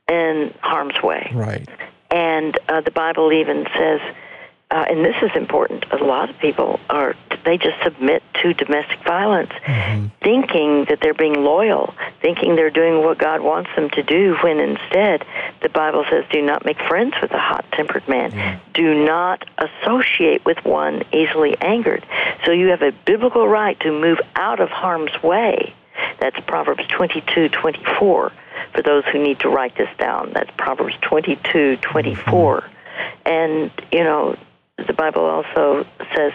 in 0.10 0.54
harm's 0.62 1.02
way. 1.02 1.32
Right. 1.34 1.68
And 2.12 2.58
uh, 2.70 2.82
the 2.82 2.92
Bible 2.92 3.32
even 3.32 3.66
says 3.76 4.02
uh, 4.72 4.86
and 4.90 5.06
this 5.06 5.16
is 5.22 5.32
important. 5.36 5.86
A 5.92 6.04
lot 6.04 6.30
of 6.30 6.38
people 6.40 6.80
are 6.90 7.16
they 7.46 7.58
just 7.58 7.82
submit 7.84 8.24
to 8.42 8.54
domestic 8.56 9.04
violence, 9.04 9.52
mm-hmm. 9.52 10.08
thinking 10.24 10.86
that 10.90 11.00
they're 11.02 11.14
being 11.14 11.44
loyal, 11.44 11.94
thinking 12.22 12.56
they're 12.56 12.72
doing 12.72 13.04
what 13.04 13.20
God 13.20 13.42
wants 13.42 13.70
them 13.76 13.92
to 13.92 14.02
do. 14.02 14.36
When 14.42 14.60
instead, 14.60 15.24
the 15.62 15.70
Bible 15.70 16.04
says, 16.10 16.26
"Do 16.32 16.42
not 16.42 16.66
make 16.66 16.80
friends 16.80 17.14
with 17.22 17.32
a 17.32 17.40
hot-tempered 17.40 18.08
man. 18.08 18.32
Mm-hmm. 18.32 18.72
Do 18.74 19.06
not 19.06 19.48
associate 19.60 20.44
with 20.46 20.58
one 20.66 21.04
easily 21.14 21.56
angered." 21.62 22.04
So 22.46 22.52
you 22.52 22.68
have 22.70 22.82
a 22.82 22.92
biblical 23.06 23.48
right 23.48 23.80
to 23.82 23.92
move 23.92 24.20
out 24.36 24.60
of 24.60 24.70
harm's 24.70 25.22
way. 25.22 25.76
That's 26.20 26.40
Proverbs 26.48 26.84
twenty-two 26.88 27.50
twenty-four. 27.50 28.32
For 28.74 28.82
those 28.82 29.04
who 29.12 29.22
need 29.22 29.40
to 29.42 29.50
write 29.50 29.78
this 29.78 29.90
down, 30.00 30.32
that's 30.34 30.50
Proverbs 30.58 30.96
twenty-two 31.02 31.78
twenty-four. 31.78 32.62
Mm-hmm. 32.62 33.28
And 33.28 33.72
you 33.92 34.04
know, 34.04 34.36
the 34.78 34.94
Bible 34.94 35.26
also 35.26 35.86
says 36.16 36.34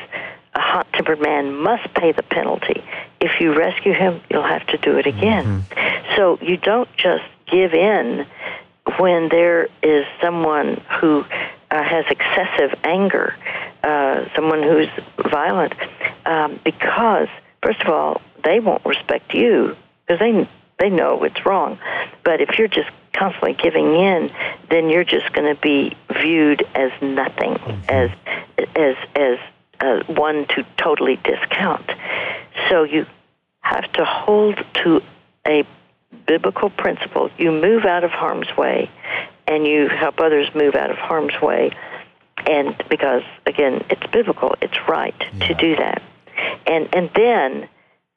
a 0.54 0.60
hot 0.60 0.86
tempered 0.92 1.20
man 1.20 1.54
must 1.54 1.92
pay 1.94 2.12
the 2.12 2.22
penalty. 2.22 2.82
If 3.20 3.40
you 3.40 3.56
rescue 3.56 3.92
him, 3.92 4.20
you'll 4.30 4.42
have 4.42 4.66
to 4.68 4.78
do 4.78 4.98
it 4.98 5.06
again. 5.06 5.44
Mm-hmm. 5.62 6.16
So 6.16 6.38
you 6.42 6.56
don't 6.56 6.88
just 6.96 7.24
give 7.46 7.72
in 7.74 8.26
when 8.98 9.28
there 9.28 9.68
is 9.82 10.04
someone 10.20 10.82
who 11.00 11.24
uh, 11.70 11.82
has 11.82 12.04
excessive 12.10 12.78
anger, 12.82 13.36
uh, 13.82 14.24
someone 14.34 14.62
who's 14.62 14.88
violent, 15.30 15.74
um, 16.26 16.58
because, 16.64 17.28
first 17.62 17.80
of 17.82 17.88
all, 17.88 18.20
they 18.42 18.58
won't 18.58 18.84
respect 18.84 19.34
you 19.34 19.76
because 20.06 20.18
they, 20.18 20.48
they 20.78 20.90
know 20.90 21.22
it's 21.22 21.44
wrong. 21.46 21.78
But 22.24 22.40
if 22.40 22.58
you're 22.58 22.68
just 22.68 22.90
constantly 23.12 23.52
giving 23.52 23.94
in, 23.94 24.32
then 24.70 24.88
you're 24.88 25.04
just 25.04 25.32
going 25.32 25.54
to 25.54 25.60
be 25.60 25.96
viewed 26.20 26.66
as 26.74 26.90
nothing, 27.00 27.54
mm-hmm. 27.54 27.80
as 27.88 28.10
as 28.76 28.96
as 29.14 29.38
uh, 29.80 30.00
one 30.06 30.46
to 30.48 30.66
totally 30.76 31.16
discount. 31.16 31.90
So 32.68 32.84
you 32.84 33.06
have 33.60 33.90
to 33.92 34.04
hold 34.04 34.58
to 34.84 35.02
a 35.46 35.64
biblical 36.26 36.70
principle. 36.70 37.30
You 37.38 37.52
move 37.52 37.84
out 37.84 38.04
of 38.04 38.10
harm's 38.10 38.54
way, 38.56 38.90
and 39.46 39.66
you 39.66 39.88
help 39.88 40.20
others 40.20 40.48
move 40.54 40.74
out 40.74 40.90
of 40.90 40.96
harm's 40.96 41.40
way. 41.40 41.72
And 42.46 42.82
because 42.88 43.22
again, 43.46 43.84
it's 43.90 44.06
biblical, 44.12 44.54
it's 44.60 44.76
right 44.88 45.14
yeah. 45.18 45.48
to 45.48 45.54
do 45.54 45.76
that. 45.76 46.02
And 46.66 46.88
and 46.94 47.10
then 47.14 47.68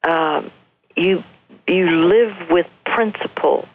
um, 0.02 0.50
you 0.96 1.22
you 1.66 1.90
live 1.90 2.50
with 2.50 2.66
principle 2.84 3.68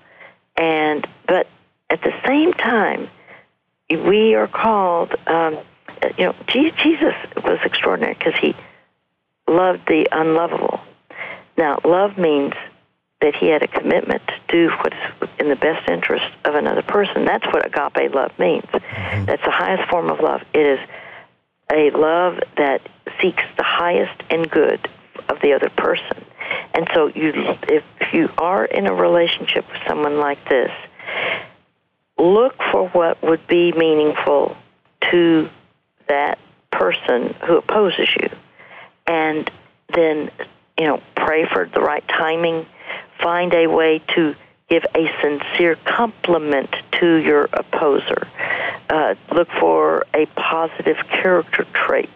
and 0.60 1.08
but 1.26 1.48
at 1.90 2.02
the 2.02 2.14
same 2.28 2.54
time, 2.54 3.10
we 3.90 4.36
are 4.36 4.48
called. 4.48 5.16
Um, 5.26 5.58
you 6.18 6.26
know, 6.26 6.36
Jesus 6.48 7.16
was 7.38 7.60
extraordinary 7.64 8.14
because 8.14 8.40
he 8.40 8.56
loved 9.48 9.82
the 9.88 10.08
unlovable. 10.12 10.80
Now, 11.58 11.80
love 11.84 12.18
means 12.18 12.54
that 13.22 13.36
he 13.36 13.48
had 13.48 13.64
a 13.64 13.68
commitment 13.68 14.22
to 14.28 14.40
do 14.48 14.70
what 14.70 14.94
is 14.94 15.30
in 15.40 15.50
the 15.50 15.56
best 15.56 15.90
interest 15.90 16.26
of 16.46 16.56
another 16.56 16.82
person. 16.82 17.26
That's 17.26 17.46
what 17.48 17.66
agape 17.66 18.14
love 18.14 18.32
means. 18.40 18.66
Mm-hmm. 18.66 19.26
That's 19.26 19.44
the 19.44 19.52
highest 19.52 19.90
form 19.90 20.10
of 20.10 20.20
love. 20.20 20.42
It 20.54 20.66
is 20.66 20.80
a 21.72 21.92
love 21.92 22.40
that 22.58 22.82
seeks 23.22 23.44
the 23.58 23.64
highest 23.64 24.24
and 24.30 24.50
good 24.50 24.88
of 25.28 25.38
the 25.42 25.54
other 25.54 25.70
person. 25.70 26.26
And 26.74 26.88
so 26.94 27.08
you 27.08 27.34
if 27.68 27.84
you 28.14 28.30
are 28.38 28.66
in 28.66 28.88
a 28.88 28.94
relationship 28.94 29.66
with 29.68 29.82
someone 29.88 30.20
like 30.20 30.48
this, 30.50 30.72
look 32.18 32.56
for 32.72 32.88
what 32.90 33.22
would 33.22 33.46
be 33.48 33.72
meaningful 33.74 34.56
to 35.12 35.50
that 36.10 36.38
person 36.72 37.34
who 37.48 37.58
opposes 37.58 38.10
you. 38.20 38.30
And 39.08 39.50
then, 39.94 40.30
you 40.78 40.86
know, 40.86 41.02
pray 41.16 41.48
for 41.52 41.70
the 41.74 41.80
right 41.80 42.08
timing. 42.08 42.66
Find 43.22 43.54
a 43.54 43.68
way 43.68 44.02
to 44.16 44.36
give 44.70 44.84
a 44.96 45.08
sincere 45.22 45.78
compliment 45.86 46.76
to 47.00 47.16
your 47.16 47.50
opposer. 47.54 48.28
Uh, 48.90 49.16
look 49.34 49.48
for 49.60 50.06
a 50.14 50.26
positive 50.36 50.98
character 51.10 51.66
trait. 51.74 52.10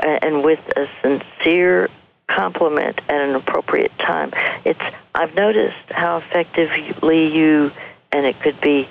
Uh, 0.00 0.18
and 0.22 0.44
with 0.44 0.60
a 0.76 0.86
sincere 1.02 1.88
compliment 2.28 3.00
at 3.08 3.20
an 3.20 3.34
appropriate 3.34 3.96
time. 3.98 4.32
It's 4.64 4.80
I've 5.14 5.34
noticed 5.34 5.76
how 5.90 6.18
effectively 6.18 7.34
you 7.34 7.72
and 8.12 8.26
it 8.26 8.40
could 8.40 8.60
be, 8.60 8.88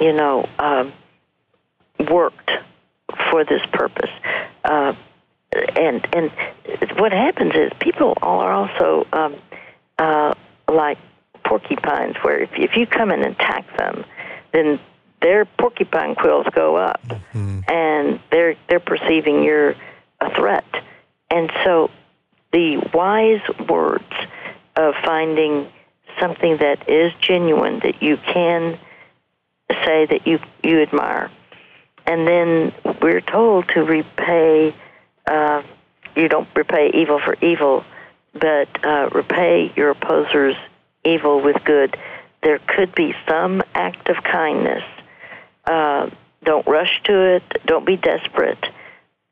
you 0.00 0.12
know, 0.12 0.48
um, 0.58 0.92
worked 2.10 2.50
for 3.32 3.44
this 3.44 3.62
purpose. 3.72 4.10
Uh, 4.62 4.92
and 5.74 6.06
and 6.14 6.30
what 6.98 7.12
happens 7.12 7.52
is 7.54 7.72
people 7.80 8.14
are 8.20 8.52
also 8.52 9.06
um, 9.12 9.36
uh, 9.98 10.34
like 10.68 10.98
porcupines, 11.44 12.16
where 12.22 12.42
if 12.42 12.50
if 12.54 12.76
you 12.76 12.86
come 12.86 13.10
and 13.10 13.24
attack 13.24 13.64
them, 13.76 14.04
then 14.52 14.78
their 15.22 15.44
porcupine 15.46 16.14
quills 16.14 16.46
go 16.54 16.76
up, 16.76 17.02
mm-hmm. 17.02 17.60
and 17.68 18.20
they're 18.30 18.54
they're 18.68 18.80
perceiving 18.80 19.42
you're 19.42 19.74
a 20.20 20.34
threat. 20.36 20.66
And 21.30 21.50
so 21.64 21.90
the 22.52 22.76
wise 22.92 23.40
words 23.68 24.12
of 24.76 24.94
finding 25.04 25.72
something 26.20 26.58
that 26.58 26.88
is 26.88 27.12
genuine 27.20 27.80
that 27.80 28.02
you 28.02 28.18
can 28.18 28.78
say 29.70 30.06
that 30.06 30.26
you 30.26 30.38
you 30.62 30.82
admire, 30.82 31.30
and 32.06 32.26
then 32.26 32.72
we're 33.00 33.20
told 33.20 33.68
to 33.70 33.80
repay. 33.82 34.74
Uh, 35.26 35.62
you 36.16 36.28
don't 36.28 36.48
repay 36.54 36.90
evil 36.94 37.20
for 37.24 37.36
evil, 37.40 37.84
but 38.34 38.68
uh, 38.84 39.08
repay 39.12 39.72
your 39.76 39.90
opposers 39.90 40.56
evil 41.04 41.40
with 41.40 41.56
good. 41.64 41.96
There 42.42 42.58
could 42.58 42.94
be 42.94 43.14
some 43.28 43.62
act 43.74 44.08
of 44.08 44.16
kindness. 44.24 44.82
Uh, 45.64 46.10
don't 46.44 46.66
rush 46.66 47.00
to 47.04 47.36
it. 47.36 47.42
Don't 47.66 47.86
be 47.86 47.96
desperate, 47.96 48.64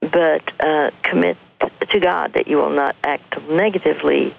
but 0.00 0.42
uh, 0.60 0.90
commit 1.02 1.36
to 1.90 2.00
God 2.00 2.34
that 2.34 2.46
you 2.46 2.56
will 2.56 2.70
not 2.70 2.96
act 3.02 3.40
negatively, 3.48 4.34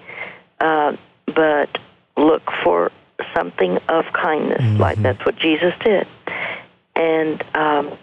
uh, 0.58 0.96
but 1.26 1.68
look 2.16 2.42
for 2.64 2.90
something 3.34 3.78
of 3.88 4.04
kindness, 4.12 4.62
mm-hmm. 4.62 4.80
like 4.80 5.00
that's 5.02 5.24
what 5.24 5.36
Jesus 5.36 5.72
did, 5.84 6.06
and 6.96 7.42
um, 7.54 7.98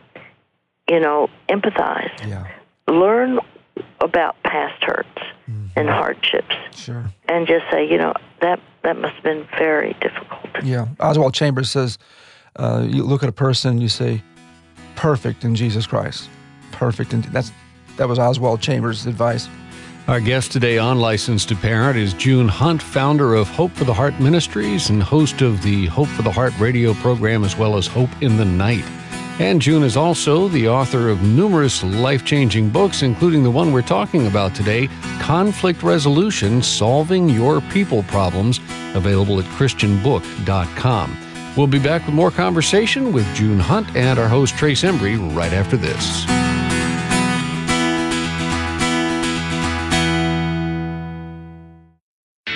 you 0.90 1.00
know, 1.00 1.30
empathize. 1.48 2.28
Yeah. 2.28 2.48
Learn 2.88 3.40
about 4.02 4.42
past 4.44 4.84
hurts 4.84 5.08
mm-hmm. 5.50 5.68
and 5.76 5.90
hardships, 5.90 6.56
sure, 6.72 7.06
and 7.28 7.48
just 7.48 7.66
say, 7.72 7.90
you 7.90 7.98
know, 7.98 8.14
that 8.42 8.60
that 8.84 8.98
must 8.98 9.14
have 9.16 9.24
been 9.24 9.48
very 9.58 9.94
difficult. 10.02 10.64
Yeah, 10.64 10.88
Oswald 11.00 11.34
Chambers 11.34 11.70
says, 11.70 11.98
uh, 12.56 12.86
you 12.88 13.04
look 13.04 13.24
at 13.24 13.30
a 13.30 13.34
person, 13.34 13.80
you 13.80 13.90
say, 13.90 14.24
perfect 14.96 15.44
in 15.44 15.56
Jesus 15.56 15.86
Christ, 15.86 16.30
perfect, 16.72 17.14
and 17.14 17.24
that's 17.26 17.52
that 17.98 18.08
was 18.08 18.18
Oswald 18.18 18.62
Chambers' 18.62 19.06
advice. 19.06 19.48
Our 20.08 20.20
guest 20.20 20.52
today 20.52 20.80
on 20.80 21.00
Licensed 21.00 21.50
to 21.50 21.56
Parent 21.56 21.96
is 21.96 22.14
June 22.16 22.48
Hunt, 22.48 22.82
founder 22.82 23.36
of 23.36 23.48
Hope 23.48 23.72
for 23.74 23.84
the 23.84 23.94
Heart 23.94 24.20
Ministries 24.20 24.90
and 24.90 25.04
host 25.04 25.44
of 25.44 25.62
the 25.62 25.86
Hope 25.86 26.08
for 26.08 26.24
the 26.24 26.32
Heart 26.32 26.58
radio 26.58 26.96
program 26.96 27.44
as 27.44 27.56
well 27.56 27.78
as 27.78 27.86
Hope 27.86 28.10
in 28.20 28.38
the 28.38 28.46
Night. 28.46 28.84
And 29.40 29.62
June 29.62 29.84
is 29.84 29.96
also 29.96 30.50
the 30.50 30.68
author 30.68 31.08
of 31.08 31.24
numerous 31.24 31.82
life 31.82 32.26
changing 32.26 32.70
books, 32.70 33.04
including 33.04 33.42
the 33.42 33.50
one 33.50 33.72
we're 33.72 33.82
talking 33.82 34.28
about 34.28 34.54
today 34.54 34.90
Conflict 35.22 35.82
Resolution 35.82 36.62
Solving 36.62 37.30
Your 37.30 37.62
People 37.62 38.04
Problems, 38.04 38.60
available 38.96 39.40
at 39.40 39.46
ChristianBook.com. 39.46 41.18
We'll 41.56 41.68
be 41.68 41.80
back 41.80 42.06
with 42.06 42.16
more 42.16 42.32
conversation 42.32 43.14
with 43.14 43.26
June 43.34 43.60
Hunt 43.60 43.96
and 43.96 44.20
our 44.20 44.28
host 44.28 44.58
Trace 44.58 44.84
Embry 44.84 45.18
right 45.34 45.54
after 45.54 45.78
this. 45.78 46.26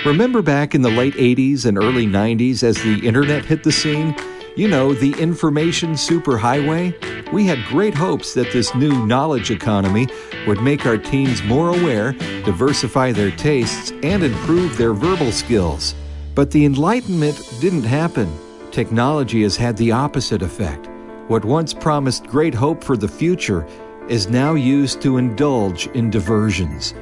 Remember 0.04 0.42
back 0.42 0.74
in 0.74 0.82
the 0.82 0.90
late 0.90 1.14
80s 1.14 1.64
and 1.64 1.78
early 1.78 2.06
90s 2.06 2.62
as 2.62 2.76
the 2.82 2.98
internet 3.06 3.46
hit 3.46 3.64
the 3.64 3.72
scene? 3.72 4.14
You 4.56 4.68
know, 4.68 4.94
the 4.94 5.10
information 5.20 5.94
superhighway? 5.94 7.32
We 7.32 7.44
had 7.44 7.64
great 7.64 7.92
hopes 7.92 8.34
that 8.34 8.52
this 8.52 8.72
new 8.76 9.04
knowledge 9.04 9.50
economy 9.50 10.06
would 10.46 10.62
make 10.62 10.86
our 10.86 10.96
teens 10.96 11.42
more 11.42 11.70
aware, 11.70 12.12
diversify 12.44 13.10
their 13.10 13.32
tastes, 13.32 13.90
and 14.04 14.22
improve 14.22 14.78
their 14.78 14.92
verbal 14.92 15.32
skills. 15.32 15.96
But 16.36 16.52
the 16.52 16.64
enlightenment 16.66 17.52
didn't 17.60 17.82
happen. 17.82 18.32
Technology 18.70 19.42
has 19.42 19.56
had 19.56 19.76
the 19.76 19.90
opposite 19.90 20.42
effect. 20.42 20.88
What 21.26 21.44
once 21.44 21.74
promised 21.74 22.28
great 22.28 22.54
hope 22.54 22.84
for 22.84 22.96
the 22.96 23.08
future 23.08 23.66
is 24.08 24.28
now 24.28 24.54
used 24.54 25.02
to 25.02 25.16
indulge 25.16 25.88
in 25.88 26.10
diversions. 26.10 26.94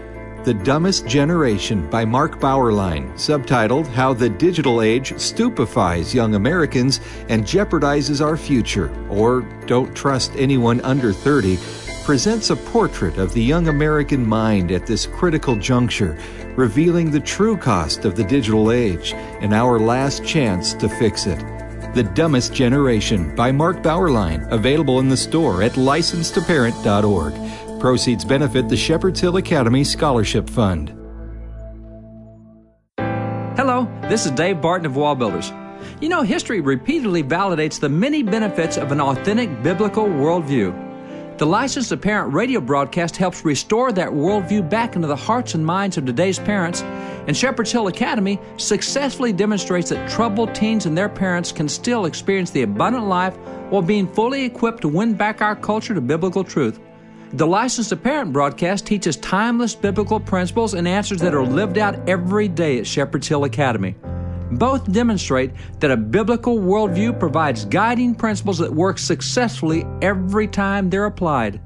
The 0.45 0.55
Dumbest 0.55 1.07
Generation 1.07 1.89
by 1.89 2.05
Mark 2.05 2.41
Bauerlein, 2.41 3.13
subtitled 3.13 3.87
How 3.87 4.13
the 4.13 4.29
Digital 4.29 4.83
Age 4.83 5.17
Stupefies 5.17 6.13
Young 6.13 6.35
Americans 6.35 6.99
and 7.29 7.45
Jeopardizes 7.45 8.21
Our 8.21 8.37
Future, 8.37 8.91
or 9.09 9.43
Don't 9.67 9.95
Trust 9.95 10.33
Anyone 10.35 10.81
Under 10.81 11.13
30, 11.13 11.61
presents 12.03 12.51
a 12.51 12.57
portrait 12.57 13.19
of 13.19 13.33
the 13.33 13.43
young 13.43 13.69
American 13.69 14.29
mind 14.29 14.73
at 14.73 14.85
this 14.85 15.07
critical 15.07 15.55
juncture, 15.55 16.19
revealing 16.57 17.13
the 17.13 17.21
true 17.21 17.57
cost 17.57 18.05
of 18.05 18.17
the 18.17 18.25
digital 18.25 18.73
age 18.73 19.13
and 19.13 19.55
our 19.55 19.79
last 19.79 20.25
chance 20.25 20.75
to 20.75 20.89
fix 20.89 21.27
it. 21.29 21.39
The 21.95 22.03
Dumbest 22.03 22.53
Generation 22.53 23.37
by 23.37 23.53
Mark 23.53 23.83
Bauerlein, 23.83 24.51
available 24.51 24.99
in 24.99 25.09
the 25.09 25.17
store 25.17 25.63
at 25.63 25.73
licensedtoparent.org. 25.73 27.35
Proceeds 27.83 28.25
benefit 28.25 28.69
the 28.69 28.77
Shepherd's 28.77 29.19
Hill 29.19 29.39
Academy 29.39 29.83
Scholarship 29.83 30.49
Fund. 30.49 30.91
Hello, 33.57 33.89
this 34.03 34.25
is 34.25 34.31
Dave 34.31 34.61
Barton 34.61 34.87
of 34.87 34.93
WallBuilders. 34.93 35.51
You 36.01 36.09
know, 36.09 36.23
history 36.23 36.61
repeatedly 36.61 37.25
validates 37.25 37.81
the 37.81 37.89
many 37.89 38.23
benefits 38.23 38.79
of 38.79 38.93
an 38.93 39.01
authentic 39.01 39.65
biblical 39.65 40.05
worldview. 40.05 41.39
The 41.39 41.45
Licensed 41.45 42.01
Parent 42.01 42.33
radio 42.33 42.61
broadcast 42.61 43.17
helps 43.17 43.45
restore 43.45 43.91
that 43.91 44.11
worldview 44.11 44.71
back 44.71 44.95
into 44.95 45.09
the 45.09 45.17
hearts 45.17 45.57
and 45.57 45.67
minds 45.67 45.97
of 45.97 46.07
today's 46.07 46.39
parents, 46.39 46.83
and 46.83 47.37
Shepherd's 47.37 47.73
Hill 47.73 47.89
Academy 47.89 48.39
successfully 48.59 49.33
demonstrates 49.33 49.91
that 49.91 50.09
troubled 50.09 50.55
teens 50.55 50.87
and 50.87 50.97
their 50.97 51.09
parents 51.09 51.51
can 51.51 51.69
still 51.69 52.05
experience 52.05 52.53
the 52.53 52.63
abundant 52.63 53.07
life 53.07 53.37
while 53.71 53.83
being 53.83 54.07
fully 54.07 54.45
equipped 54.45 54.83
to 54.83 54.89
win 54.89 55.15
back 55.15 55.43
our 55.43 55.57
culture 55.57 55.95
to 55.95 56.01
biblical 56.01 56.45
truth. 56.45 56.79
The 57.35 57.47
Licensed 57.47 57.89
to 57.89 57.97
Parent 57.97 58.31
broadcast 58.31 58.85
teaches 58.85 59.17
timeless 59.17 59.75
biblical 59.75 60.21
principles 60.21 60.75
and 60.75 60.87
answers 60.87 61.19
that 61.21 61.33
are 61.33 61.43
lived 61.43 61.79
out 61.79 62.07
every 62.07 62.47
day 62.47 62.79
at 62.79 62.87
Shepherd's 62.87 63.27
Hill 63.27 63.45
Academy. 63.45 63.95
Both 64.51 64.93
demonstrate 64.93 65.53
that 65.81 65.91
a 65.91 65.97
biblical 65.97 66.59
worldview 66.59 67.19
provides 67.19 67.65
guiding 67.65 68.15
principles 68.15 68.59
that 68.59 68.71
work 68.71 68.99
successfully 68.99 69.87
every 70.03 70.47
time 70.47 70.91
they're 70.91 71.07
applied. 71.07 71.59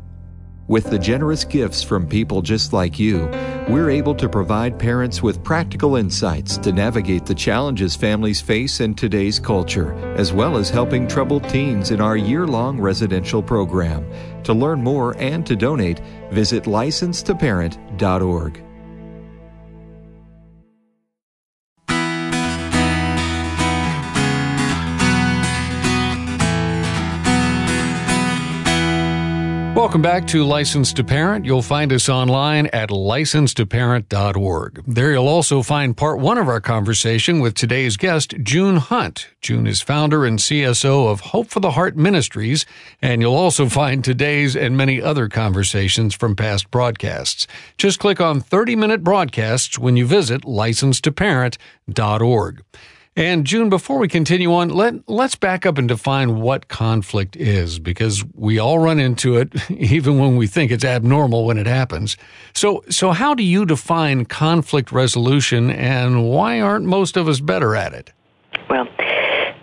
With 0.68 0.90
the 0.90 0.98
generous 0.98 1.44
gifts 1.44 1.85
from 1.85 2.09
people 2.09 2.42
just 2.42 2.72
like 2.72 2.98
you, 2.98 3.29
we're 3.68 3.88
able 3.88 4.16
to 4.16 4.29
provide 4.29 4.81
parents 4.81 5.22
with 5.22 5.44
practical 5.44 5.94
insights 5.94 6.59
to 6.59 6.72
navigate 6.72 7.24
the 7.24 7.37
challenges 7.37 7.94
families 7.94 8.40
face 8.40 8.81
in 8.81 8.96
today's 8.96 9.38
culture, 9.38 9.94
as 10.16 10.33
well 10.33 10.57
as 10.57 10.68
helping 10.68 11.07
troubled 11.07 11.48
teens 11.48 11.92
in 11.92 12.00
our 12.00 12.16
year 12.16 12.48
long 12.48 12.81
residential 12.81 13.40
program. 13.40 14.11
To 14.42 14.52
learn 14.52 14.83
more 14.83 15.16
and 15.18 15.46
to 15.46 15.55
donate, 15.55 16.00
visit 16.33 16.64
licensedtoparent.org. 16.64 18.62
Welcome 29.87 30.03
back 30.03 30.27
to 30.27 30.42
License 30.42 30.92
to 30.94 31.05
Parent. 31.05 31.44
You'll 31.44 31.62
find 31.62 31.92
us 31.92 32.09
online 32.09 32.66
at 32.72 32.88
license2parent.org. 32.88 34.83
There 34.85 35.12
you'll 35.12 35.29
also 35.29 35.62
find 35.62 35.96
part 35.96 36.18
one 36.18 36.38
of 36.38 36.49
our 36.49 36.61
conversation 36.61 37.38
with 37.38 37.55
today's 37.55 37.96
guest, 37.96 38.35
June 38.42 38.79
Hunt. 38.79 39.29
June 39.40 39.68
is 39.68 39.81
founder 39.81 40.27
and 40.27 40.40
CSO 40.40 41.09
of 41.09 41.20
Hope 41.20 41.51
for 41.51 41.61
the 41.61 41.70
Heart 41.70 41.96
Ministries, 41.96 42.66
and 43.01 43.22
you'll 43.22 43.37
also 43.37 43.68
find 43.68 44.03
today's 44.03 44.57
and 44.57 44.77
many 44.77 45.01
other 45.01 45.29
conversations 45.29 46.16
from 46.16 46.35
past 46.35 46.68
broadcasts. 46.72 47.46
Just 47.79 48.01
click 48.01 48.20
on 48.20 48.40
30 48.40 48.75
minute 48.75 49.05
broadcasts 49.05 49.79
when 49.79 49.96
you 49.96 50.05
visit 50.05 50.42
license2parent.org. 50.42 52.64
And 53.18 53.46
June, 53.46 53.70
before 53.70 53.98
we 53.98 54.09
continue 54.09 54.52
on, 54.52 54.68
let 54.68 55.09
let's 55.09 55.37
back 55.37 55.64
up 55.64 55.79
and 55.79 55.88
define 55.88 56.38
what 56.38 56.68
conflict 56.68 57.35
is, 57.35 57.79
because 57.79 58.22
we 58.35 58.59
all 58.59 58.79
run 58.79 59.00
into 59.00 59.38
it, 59.38 59.55
even 59.70 60.18
when 60.18 60.37
we 60.37 60.46
think 60.46 60.70
it's 60.70 60.85
abnormal 60.85 61.46
when 61.46 61.57
it 61.57 61.66
happens. 61.66 62.18
So, 62.52 62.85
so 62.90 63.12
how 63.12 63.35
do 63.35 63.42
you 63.42 63.64
define 63.64 64.26
conflict 64.26 64.92
resolution, 64.92 65.70
and 65.70 66.29
why 66.29 66.61
aren't 66.61 66.85
most 66.85 67.16
of 67.16 67.26
us 67.26 67.40
better 67.40 67.74
at 67.74 67.94
it? 67.94 68.12
Well, 68.68 68.87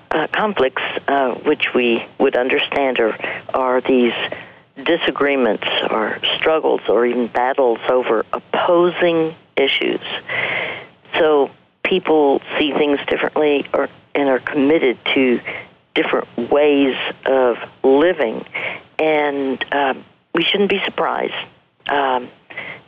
uh, 0.10 0.28
conflicts, 0.34 0.82
uh, 1.08 1.36
which 1.46 1.68
we 1.76 2.04
would 2.20 2.36
understand, 2.36 3.00
are 3.00 3.16
are 3.54 3.82
these 3.82 4.14
disagreements 4.84 5.68
or 5.92 6.18
struggles 6.40 6.82
or 6.90 7.06
even 7.06 7.28
battles 7.28 7.78
over 7.88 8.26
opposing 8.34 9.36
issues. 9.56 10.02
So 11.20 11.52
people 11.94 12.42
see 12.58 12.72
things 12.72 12.98
differently 13.08 13.68
or 13.72 13.88
and 14.16 14.28
are 14.28 14.40
committed 14.40 14.98
to 15.14 15.40
different 15.94 16.28
ways 16.52 16.96
of 17.26 17.58
living, 17.84 18.44
and 18.98 19.64
um, 19.72 20.04
we 20.34 20.44
shouldn't 20.44 20.72
be 20.72 20.82
surprised. 20.86 21.36
Um, 21.88 22.30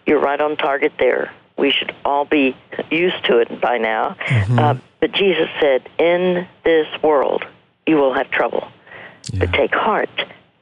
you're 0.07 0.19
right 0.19 0.41
on 0.41 0.57
target 0.57 0.93
there. 0.97 1.31
We 1.55 1.69
should 1.69 1.93
all 2.03 2.25
be 2.25 2.57
used 2.89 3.23
to 3.25 3.37
it 3.37 3.61
by 3.61 3.77
now. 3.77 4.15
Mm-hmm. 4.25 4.57
Uh, 4.59 4.75
but 4.99 5.11
Jesus 5.11 5.49
said, 5.61 5.87
"In 5.99 6.47
this 6.63 6.87
world, 7.03 7.43
you 7.85 7.97
will 7.97 8.15
have 8.15 8.31
trouble, 8.31 8.67
yeah. 9.31 9.41
but 9.41 9.53
take 9.53 9.73
heart. 9.75 10.09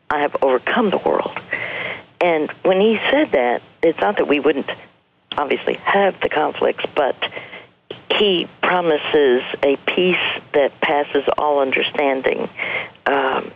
I 0.09 0.19
have 0.19 0.35
overcome 0.41 0.89
the 0.89 0.97
world." 0.97 1.39
And 2.19 2.51
when 2.63 2.81
he 2.81 2.99
said 3.09 3.31
that, 3.31 3.61
it's 3.81 3.99
not 3.99 4.17
that 4.17 4.27
we 4.27 4.41
wouldn't 4.41 4.69
obviously 5.37 5.75
have 5.75 6.19
the 6.21 6.29
conflicts, 6.29 6.83
but 6.93 7.15
he 8.19 8.47
promises 8.61 9.41
a 9.63 9.77
peace 9.87 10.41
that 10.53 10.79
passes 10.81 11.23
all 11.37 11.59
understanding, 11.59 12.49
um, 13.05 13.51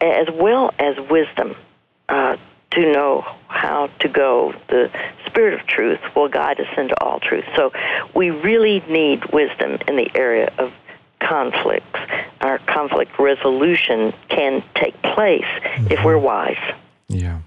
as 0.00 0.28
well 0.32 0.70
as 0.78 0.96
wisdom 1.10 1.56
uh, 2.08 2.36
to 2.72 2.92
know 2.92 3.24
how 3.48 3.88
to 4.00 4.08
go. 4.08 4.54
The 4.68 4.90
Spirit 5.26 5.60
of 5.60 5.66
truth 5.66 6.00
will 6.14 6.28
guide 6.28 6.60
us 6.60 6.68
into 6.76 6.94
all 7.02 7.20
truth. 7.20 7.44
So 7.56 7.72
we 8.14 8.30
really 8.30 8.80
need 8.88 9.32
wisdom 9.32 9.78
in 9.88 9.96
the 9.96 10.10
area 10.14 10.52
of 10.58 10.72
conflicts. 11.20 11.98
Our 12.40 12.58
conflict 12.58 13.18
resolution 13.18 14.12
can 14.28 14.62
take 14.74 15.00
place 15.02 15.44
mm-hmm. 15.44 15.86
if 15.90 16.04
we're 16.04 16.18
wise. 16.18 16.56
Yeah. 17.08 17.40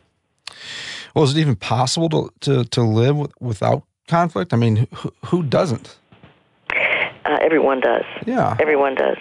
Well, 1.14 1.24
is 1.24 1.36
it 1.36 1.40
even 1.40 1.56
possible 1.56 2.10
to, 2.10 2.32
to, 2.42 2.64
to 2.66 2.82
live 2.82 3.32
without 3.40 3.84
conflict? 4.08 4.54
I 4.54 4.58
mean, 4.58 4.88
who, 4.94 5.14
who 5.26 5.44
doesn't? 5.44 5.99
Uh, 7.26 7.38
everyone 7.42 7.80
does. 7.80 8.06
Yeah. 8.26 8.56
Everyone 8.60 8.96
does. 8.96 9.18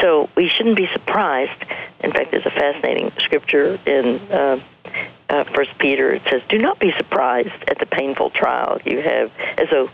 So 0.00 0.28
we 0.36 0.48
shouldn't 0.48 0.76
be 0.76 0.88
surprised. 0.92 1.64
In 2.00 2.12
fact, 2.12 2.30
there's 2.30 2.46
a 2.46 2.50
fascinating 2.50 3.12
scripture 3.18 3.78
in 3.86 4.16
uh, 4.30 4.62
uh, 5.28 5.44
First 5.54 5.70
Peter. 5.78 6.12
It 6.12 6.22
says, 6.30 6.42
"Do 6.48 6.58
not 6.58 6.78
be 6.78 6.92
surprised 6.96 7.64
at 7.68 7.78
the 7.78 7.86
painful 7.86 8.30
trial 8.30 8.78
you 8.84 9.00
have, 9.02 9.30
as 9.58 9.68
though 9.70 9.90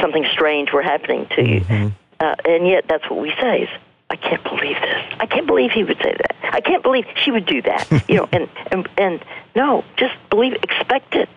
something 0.00 0.24
strange 0.32 0.72
were 0.72 0.82
happening 0.82 1.26
to 1.36 1.42
you." 1.42 1.60
Mm-hmm. 1.60 1.88
Uh, 2.20 2.34
and 2.44 2.66
yet, 2.66 2.84
that's 2.88 3.08
what 3.10 3.20
we 3.20 3.32
say. 3.40 3.62
Is, 3.62 3.68
I 4.10 4.16
can't 4.16 4.42
believe 4.44 4.76
this. 4.80 5.04
I 5.18 5.26
can't 5.26 5.46
believe 5.46 5.72
he 5.72 5.82
would 5.82 5.98
say 5.98 6.14
that. 6.16 6.36
I 6.52 6.60
can't 6.60 6.82
believe 6.82 7.06
she 7.16 7.30
would 7.30 7.46
do 7.46 7.62
that. 7.62 8.04
you 8.08 8.16
know, 8.16 8.28
and, 8.30 8.48
and 8.70 8.88
and 8.96 9.24
no, 9.56 9.84
just 9.96 10.14
believe, 10.30 10.54
expect 10.62 11.14
it, 11.14 11.28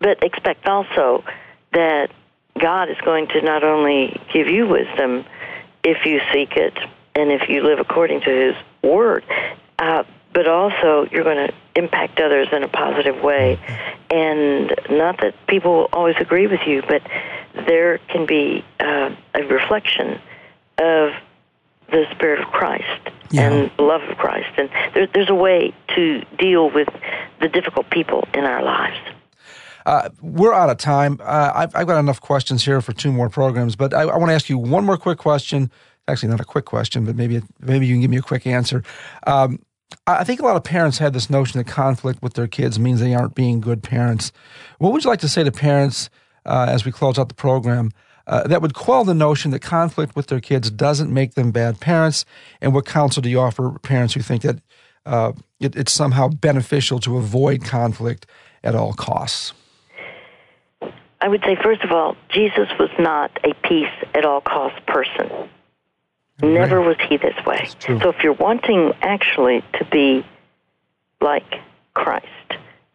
but 0.00 0.22
expect 0.24 0.66
also 0.66 1.24
that 1.72 2.10
God 2.58 2.90
is 2.90 2.96
going 3.04 3.28
to 3.28 3.42
not 3.42 3.64
only 3.64 4.20
give 4.32 4.48
you 4.48 4.66
wisdom 4.66 5.24
if 5.84 6.04
you 6.04 6.20
seek 6.32 6.56
it 6.56 6.76
and 7.14 7.30
if 7.30 7.48
you 7.48 7.62
live 7.62 7.78
according 7.78 8.20
to 8.22 8.30
His 8.30 8.54
Word, 8.82 9.24
uh, 9.78 10.04
but 10.32 10.46
also 10.46 11.06
you're 11.10 11.24
going 11.24 11.48
to 11.48 11.54
impact 11.74 12.20
others 12.20 12.48
in 12.52 12.62
a 12.62 12.68
positive 12.68 13.22
way. 13.22 13.58
And 14.10 14.74
not 14.90 15.20
that 15.20 15.34
people 15.46 15.74
will 15.74 15.88
always 15.92 16.16
agree 16.20 16.46
with 16.46 16.60
you, 16.66 16.82
but 16.86 17.02
there 17.54 17.98
can 18.08 18.26
be 18.26 18.64
uh, 18.80 19.14
a 19.34 19.42
reflection 19.42 20.20
of 20.78 21.12
the 21.90 22.04
Spirit 22.12 22.40
of 22.40 22.48
Christ 22.48 23.10
yeah. 23.30 23.50
and 23.50 23.70
the 23.76 23.82
love 23.82 24.02
of 24.02 24.16
Christ. 24.18 24.50
And 24.58 24.70
there, 24.94 25.06
there's 25.06 25.30
a 25.30 25.34
way 25.34 25.72
to 25.94 26.24
deal 26.38 26.70
with 26.70 26.88
the 27.40 27.48
difficult 27.48 27.90
people 27.90 28.26
in 28.34 28.44
our 28.44 28.62
lives. 28.62 28.98
Uh, 29.88 30.10
we're 30.20 30.52
out 30.52 30.68
of 30.68 30.76
time. 30.76 31.18
Uh, 31.22 31.50
I've, 31.54 31.74
I've, 31.74 31.86
got 31.86 31.98
enough 31.98 32.20
questions 32.20 32.62
here 32.62 32.82
for 32.82 32.92
two 32.92 33.10
more 33.10 33.30
programs, 33.30 33.74
but 33.74 33.94
I, 33.94 34.02
I 34.02 34.18
want 34.18 34.28
to 34.28 34.34
ask 34.34 34.50
you 34.50 34.58
one 34.58 34.84
more 34.84 34.98
quick 34.98 35.16
question. 35.16 35.70
Actually, 36.06 36.28
not 36.28 36.40
a 36.40 36.44
quick 36.44 36.66
question, 36.66 37.06
but 37.06 37.16
maybe 37.16 37.40
maybe 37.58 37.86
you 37.86 37.94
can 37.94 38.02
give 38.02 38.10
me 38.10 38.18
a 38.18 38.22
quick 38.22 38.46
answer. 38.46 38.82
Um, 39.26 39.60
I 40.06 40.24
think 40.24 40.40
a 40.40 40.42
lot 40.42 40.56
of 40.56 40.62
parents 40.62 40.98
have 40.98 41.14
this 41.14 41.30
notion 41.30 41.56
that 41.56 41.68
conflict 41.68 42.22
with 42.22 42.34
their 42.34 42.46
kids 42.46 42.78
means 42.78 43.00
they 43.00 43.14
aren't 43.14 43.34
being 43.34 43.62
good 43.62 43.82
parents. 43.82 44.30
What 44.76 44.92
would 44.92 45.04
you 45.04 45.08
like 45.08 45.20
to 45.20 45.28
say 45.28 45.42
to 45.42 45.50
parents 45.50 46.10
uh, 46.44 46.66
as 46.68 46.84
we 46.84 46.92
close 46.92 47.18
out 47.18 47.30
the 47.30 47.34
program 47.34 47.90
uh, 48.26 48.46
that 48.46 48.60
would 48.60 48.74
quell 48.74 49.04
the 49.04 49.14
notion 49.14 49.52
that 49.52 49.60
conflict 49.60 50.14
with 50.14 50.26
their 50.26 50.40
kids 50.40 50.70
doesn't 50.70 51.10
make 51.10 51.32
them 51.32 51.50
bad 51.50 51.80
parents? 51.80 52.26
And 52.60 52.74
what 52.74 52.84
counsel 52.84 53.22
do 53.22 53.30
you 53.30 53.40
offer 53.40 53.78
parents 53.78 54.12
who 54.12 54.20
think 54.20 54.42
that 54.42 54.60
uh, 55.06 55.32
it, 55.60 55.76
it's 55.76 55.92
somehow 55.92 56.28
beneficial 56.28 56.98
to 57.00 57.16
avoid 57.16 57.64
conflict 57.64 58.26
at 58.62 58.74
all 58.74 58.92
costs? 58.92 59.54
I 61.20 61.28
would 61.28 61.42
say, 61.42 61.56
first 61.56 61.82
of 61.82 61.90
all, 61.90 62.16
Jesus 62.28 62.68
was 62.78 62.90
not 62.98 63.30
a 63.44 63.54
peace 63.66 63.92
at 64.14 64.24
all 64.24 64.40
cost 64.40 64.84
person. 64.86 65.28
Right. 66.40 66.52
Never 66.52 66.80
was 66.80 66.96
he 67.08 67.16
this 67.16 67.34
way. 67.44 67.68
So 67.80 68.10
if 68.10 68.22
you're 68.22 68.32
wanting 68.32 68.92
actually 69.02 69.64
to 69.74 69.84
be 69.86 70.24
like 71.20 71.60
Christ, 71.94 72.26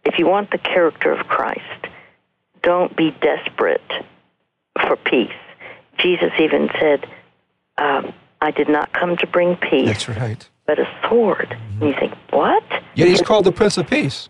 if 0.06 0.18
you 0.18 0.28
want 0.28 0.52
the 0.52 0.58
character 0.58 1.12
of 1.12 1.28
Christ, 1.28 1.88
don't 2.62 2.96
be 2.96 3.12
desperate 3.22 3.92
for 4.88 4.96
peace. 4.96 5.32
Jesus 5.98 6.32
even 6.40 6.70
said, 6.80 7.06
um, 7.78 8.14
I 8.42 8.52
did 8.52 8.70
not 8.70 8.94
come 8.94 9.18
to 9.18 9.28
bring 9.28 9.58
peace. 9.58 9.88
That's 9.88 10.08
right. 10.10 10.50
But 10.66 10.80
a 10.80 10.88
sword. 11.08 11.50
Mm-hmm. 11.50 11.82
And 11.82 11.94
you 11.94 12.00
think, 12.00 12.14
what? 12.30 12.64
Yet 12.96 13.10
he's 13.10 13.22
called 13.22 13.44
the 13.46 13.52
Prince 13.52 13.78
of 13.78 13.90
Peace. 13.90 14.30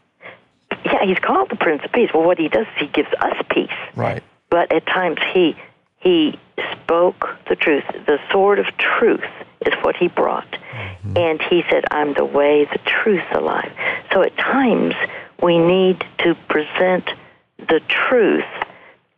Yeah, 0.86 1.06
he's 1.06 1.20
called 1.20 1.50
the 1.50 1.56
Prince 1.56 1.84
of 1.84 1.92
Peace. 1.92 2.10
Well, 2.14 2.24
what 2.24 2.38
he 2.38 2.50
does 2.50 2.68
is 2.68 2.74
he 2.80 2.88
gives 2.88 3.10
us 3.20 3.36
peace. 3.50 3.70
Right. 3.96 4.24
But 4.50 4.72
at 4.74 4.86
times 4.86 5.20
he 5.34 5.56
he 6.00 6.38
spoke 6.74 7.30
the 7.50 7.56
truth. 7.56 7.86
The 8.06 8.20
sword 8.32 8.60
of 8.60 8.66
truth 8.78 9.24
is 9.66 9.74
what 9.82 9.96
he 9.96 10.10
brought. 10.10 10.52
Mm-hmm. 10.52 11.18
And 11.18 11.42
he 11.42 11.64
said, 11.70 11.86
I'm 11.92 12.14
the 12.14 12.26
way, 12.26 12.66
the 12.66 12.80
truth, 12.80 13.24
the 13.34 13.40
life. 13.40 13.72
So 14.12 14.22
at 14.22 14.36
times 14.38 14.94
we 15.42 15.58
need 15.58 16.04
to 16.20 16.36
present 16.50 17.10
the 17.58 17.80
truth, 17.88 18.44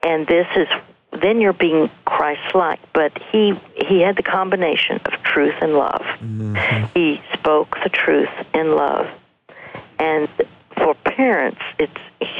and 0.04 0.28
this 0.28 0.48
is 0.56 0.68
then 1.22 1.42
you're 1.42 1.54
being 1.54 1.90
Christ-like. 2.06 2.80
But 2.94 3.18
he 3.32 3.60
he 3.76 4.02
had 4.02 4.16
the 4.16 4.24
combination 4.24 5.00
of 5.06 5.24
truth 5.24 5.56
and 5.62 5.74
love. 5.74 6.02
Mm-hmm. 6.20 6.86
He 6.94 7.22
spoke 7.34 7.78
the 7.84 7.90
truth 7.90 8.30
in 8.54 8.76
love, 8.76 9.08
and 9.98 10.30
parents, 11.16 11.62
it's 11.80 11.94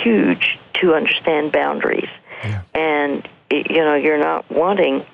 huge 0.04 0.60
to 0.82 0.94
understand 0.94 1.52
boundaries. 1.52 2.10
Yeah. 2.44 2.62
And 2.74 3.28
you 3.52 3.84
know, 3.84 3.96
you're 3.96 4.20
not 4.20 4.50
wanting 4.52 5.06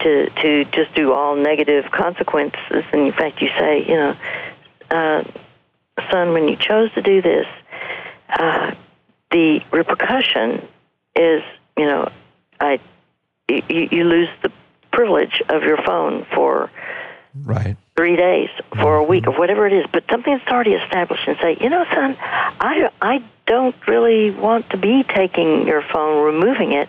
to 0.00 0.30
to 0.30 0.64
just 0.66 0.94
do 0.94 1.12
all 1.12 1.36
negative 1.36 1.90
consequences. 1.90 2.84
And 2.92 3.06
in 3.06 3.12
fact, 3.12 3.40
you 3.40 3.48
say, 3.58 3.84
you 3.86 3.96
know, 3.96 4.16
uh, 4.90 5.24
son, 6.10 6.32
when 6.32 6.48
you 6.48 6.56
chose 6.56 6.92
to 6.94 7.02
do 7.02 7.20
this, 7.22 7.46
uh, 8.28 8.72
the 9.30 9.60
repercussion 9.72 10.66
is, 11.16 11.42
you 11.76 11.86
know, 11.86 12.10
I 12.60 12.78
you, 13.48 13.88
you 13.90 14.04
lose 14.04 14.28
the 14.42 14.52
privilege 14.92 15.42
of 15.48 15.62
your 15.62 15.78
phone 15.84 16.26
for 16.34 16.70
right 17.44 17.76
three 17.98 18.14
days, 18.14 18.48
for 18.80 18.94
a 18.94 19.02
week, 19.02 19.26
or 19.26 19.36
whatever 19.36 19.66
it 19.66 19.72
is, 19.72 19.84
but 19.92 20.04
something 20.08 20.32
that's 20.32 20.48
already 20.52 20.70
established 20.70 21.26
and 21.26 21.36
say, 21.42 21.56
you 21.60 21.68
know, 21.68 21.84
son, 21.92 22.16
I, 22.20 22.88
I 23.02 23.24
don't 23.44 23.74
really 23.88 24.30
want 24.30 24.70
to 24.70 24.76
be 24.76 25.02
taking 25.02 25.66
your 25.66 25.82
phone, 25.92 26.24
removing 26.24 26.74
it, 26.74 26.88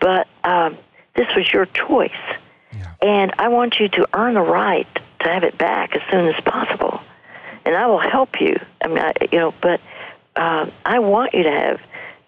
but 0.00 0.26
um, 0.42 0.76
this 1.14 1.28
was 1.36 1.48
your 1.52 1.66
choice. 1.66 2.10
Yeah. 2.72 2.92
And 3.00 3.34
I 3.38 3.48
want 3.50 3.78
you 3.78 3.88
to 3.88 4.08
earn 4.12 4.34
the 4.34 4.40
right 4.40 4.88
to 5.20 5.28
have 5.28 5.44
it 5.44 5.56
back 5.56 5.94
as 5.94 6.02
soon 6.10 6.26
as 6.26 6.40
possible. 6.44 7.02
And 7.64 7.76
I 7.76 7.86
will 7.86 8.00
help 8.00 8.40
you. 8.40 8.56
I 8.82 8.88
mean, 8.88 8.98
I, 8.98 9.12
you 9.30 9.38
know, 9.38 9.54
but 9.62 9.80
uh, 10.34 10.70
I 10.84 10.98
want 10.98 11.34
you 11.34 11.44
to 11.44 11.52
have 11.52 11.80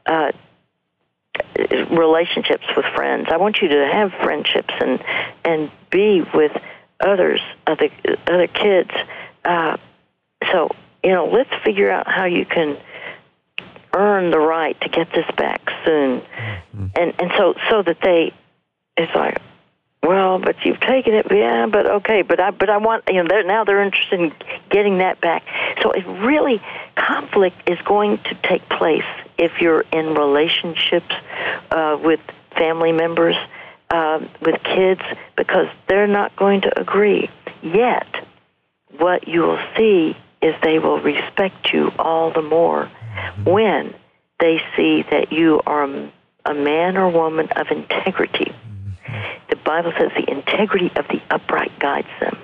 uh, 0.06 0.32
relationships 1.90 2.64
with 2.76 2.86
friends. 2.94 3.26
I 3.32 3.38
want 3.38 3.58
you 3.60 3.66
to 3.70 3.90
have 3.92 4.12
friendships 4.22 4.72
and 4.80 5.02
and 5.44 5.70
be 5.90 6.22
with 6.32 6.52
others, 7.00 7.40
other 7.66 7.88
other 8.26 8.46
kids. 8.46 8.90
Uh, 9.44 9.76
so 10.50 10.70
you 11.02 11.10
know, 11.10 11.26
let's 11.26 11.50
figure 11.64 11.90
out 11.90 12.06
how 12.06 12.26
you 12.26 12.44
can 12.44 12.76
earn 13.94 14.30
the 14.30 14.38
right 14.38 14.80
to 14.80 14.88
get 14.88 15.12
this 15.12 15.26
back 15.36 15.70
soon, 15.84 16.20
mm-hmm. 16.20 16.86
and 16.94 17.14
and 17.18 17.30
so 17.36 17.54
so 17.70 17.82
that 17.82 17.98
they, 18.02 18.32
it's 18.96 19.14
like, 19.14 19.40
well, 20.02 20.38
but 20.38 20.56
you've 20.64 20.80
taken 20.80 21.14
it, 21.14 21.26
yeah, 21.30 21.66
but 21.66 21.86
okay, 21.86 22.22
but 22.22 22.40
I 22.40 22.50
but 22.50 22.70
I 22.70 22.76
want 22.76 23.04
you 23.08 23.22
know 23.22 23.28
they're, 23.28 23.44
now 23.44 23.64
they're 23.64 23.82
interested 23.82 24.20
in 24.20 24.32
getting 24.68 24.98
that 24.98 25.20
back. 25.20 25.44
So 25.82 25.90
it 25.92 26.06
really 26.06 26.62
conflict 26.96 27.68
is 27.68 27.78
going 27.84 28.18
to 28.18 28.34
take 28.42 28.68
place 28.68 29.04
if 29.38 29.60
you're 29.60 29.84
in 29.92 30.14
relationships 30.14 31.14
uh, 31.70 31.98
with 32.02 32.20
family 32.56 32.92
members, 32.92 33.36
uh, 33.90 34.20
with 34.40 34.62
kids, 34.62 35.00
because 35.36 35.66
they're 35.88 36.06
not 36.06 36.34
going 36.36 36.60
to 36.62 36.80
agree. 36.80 37.28
Yet, 37.62 38.06
what 38.98 39.28
you 39.28 39.42
will 39.42 39.60
see 39.76 40.16
is 40.40 40.54
they 40.62 40.78
will 40.78 41.00
respect 41.00 41.72
you 41.72 41.90
all 41.98 42.32
the 42.32 42.42
more 42.42 42.90
when 43.44 43.94
they 44.38 44.60
see 44.76 45.04
that 45.10 45.32
you 45.32 45.60
are 45.66 45.84
a 46.46 46.54
man 46.54 46.96
or 46.96 47.10
woman 47.10 47.48
of 47.56 47.66
integrity. 47.70 48.54
The 49.50 49.56
Bible 49.56 49.92
says 49.98 50.10
the 50.16 50.30
integrity 50.30 50.90
of 50.96 51.06
the 51.08 51.20
upright 51.30 51.78
guides 51.78 52.08
them. 52.20 52.38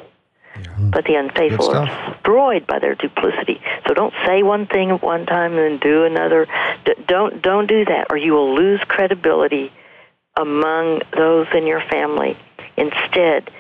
But 0.79 1.05
the 1.05 1.15
unfaithful 1.15 1.71
are 1.71 1.87
destroyed 2.15 2.67
by 2.67 2.79
their 2.79 2.95
duplicity. 2.95 3.61
So 3.87 3.95
don't 3.95 4.15
say 4.27 4.43
one 4.43 4.67
thing 4.67 4.91
at 4.91 5.03
one 5.03 5.27
time 5.27 5.53
and 5.53 5.61
then 5.61 5.79
do 5.79 6.05
another. 6.05 6.47
D- 6.85 6.95
don't 7.07 7.43
don't 7.43 7.67
do 7.67 7.85
that, 7.85 8.07
or 8.11 8.17
you 8.17 8.33
will 8.33 8.55
lose 8.55 8.81
credibility 8.89 9.71
among 10.37 11.03
those 11.17 11.47
in 11.55 11.67
your 11.67 11.83
family. 11.91 12.37
Instead, 12.77 13.51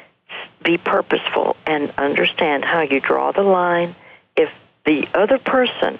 be 0.62 0.79
purposeful 0.79 1.57
and 1.67 1.93
understand 1.97 2.65
how 2.65 2.83
you 2.83 3.01
draw 3.01 3.33
the 3.33 3.43
line. 3.43 3.95
If 4.37 4.51
the 4.85 5.07
other 5.15 5.39
person 5.39 5.99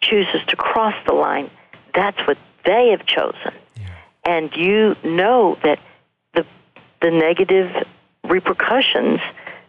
chooses 0.00 0.40
to 0.48 0.56
cross 0.56 0.94
the 1.06 1.14
line, 1.14 1.50
that's 1.94 2.18
what 2.26 2.38
they 2.64 2.90
have 2.90 3.06
chosen. 3.06 3.54
Yeah. 3.76 3.86
And 4.24 4.54
you 4.54 4.96
know 5.02 5.56
that 5.62 5.78
the 6.34 6.44
the 7.00 7.10
negative 7.10 7.70
repercussions 8.24 9.20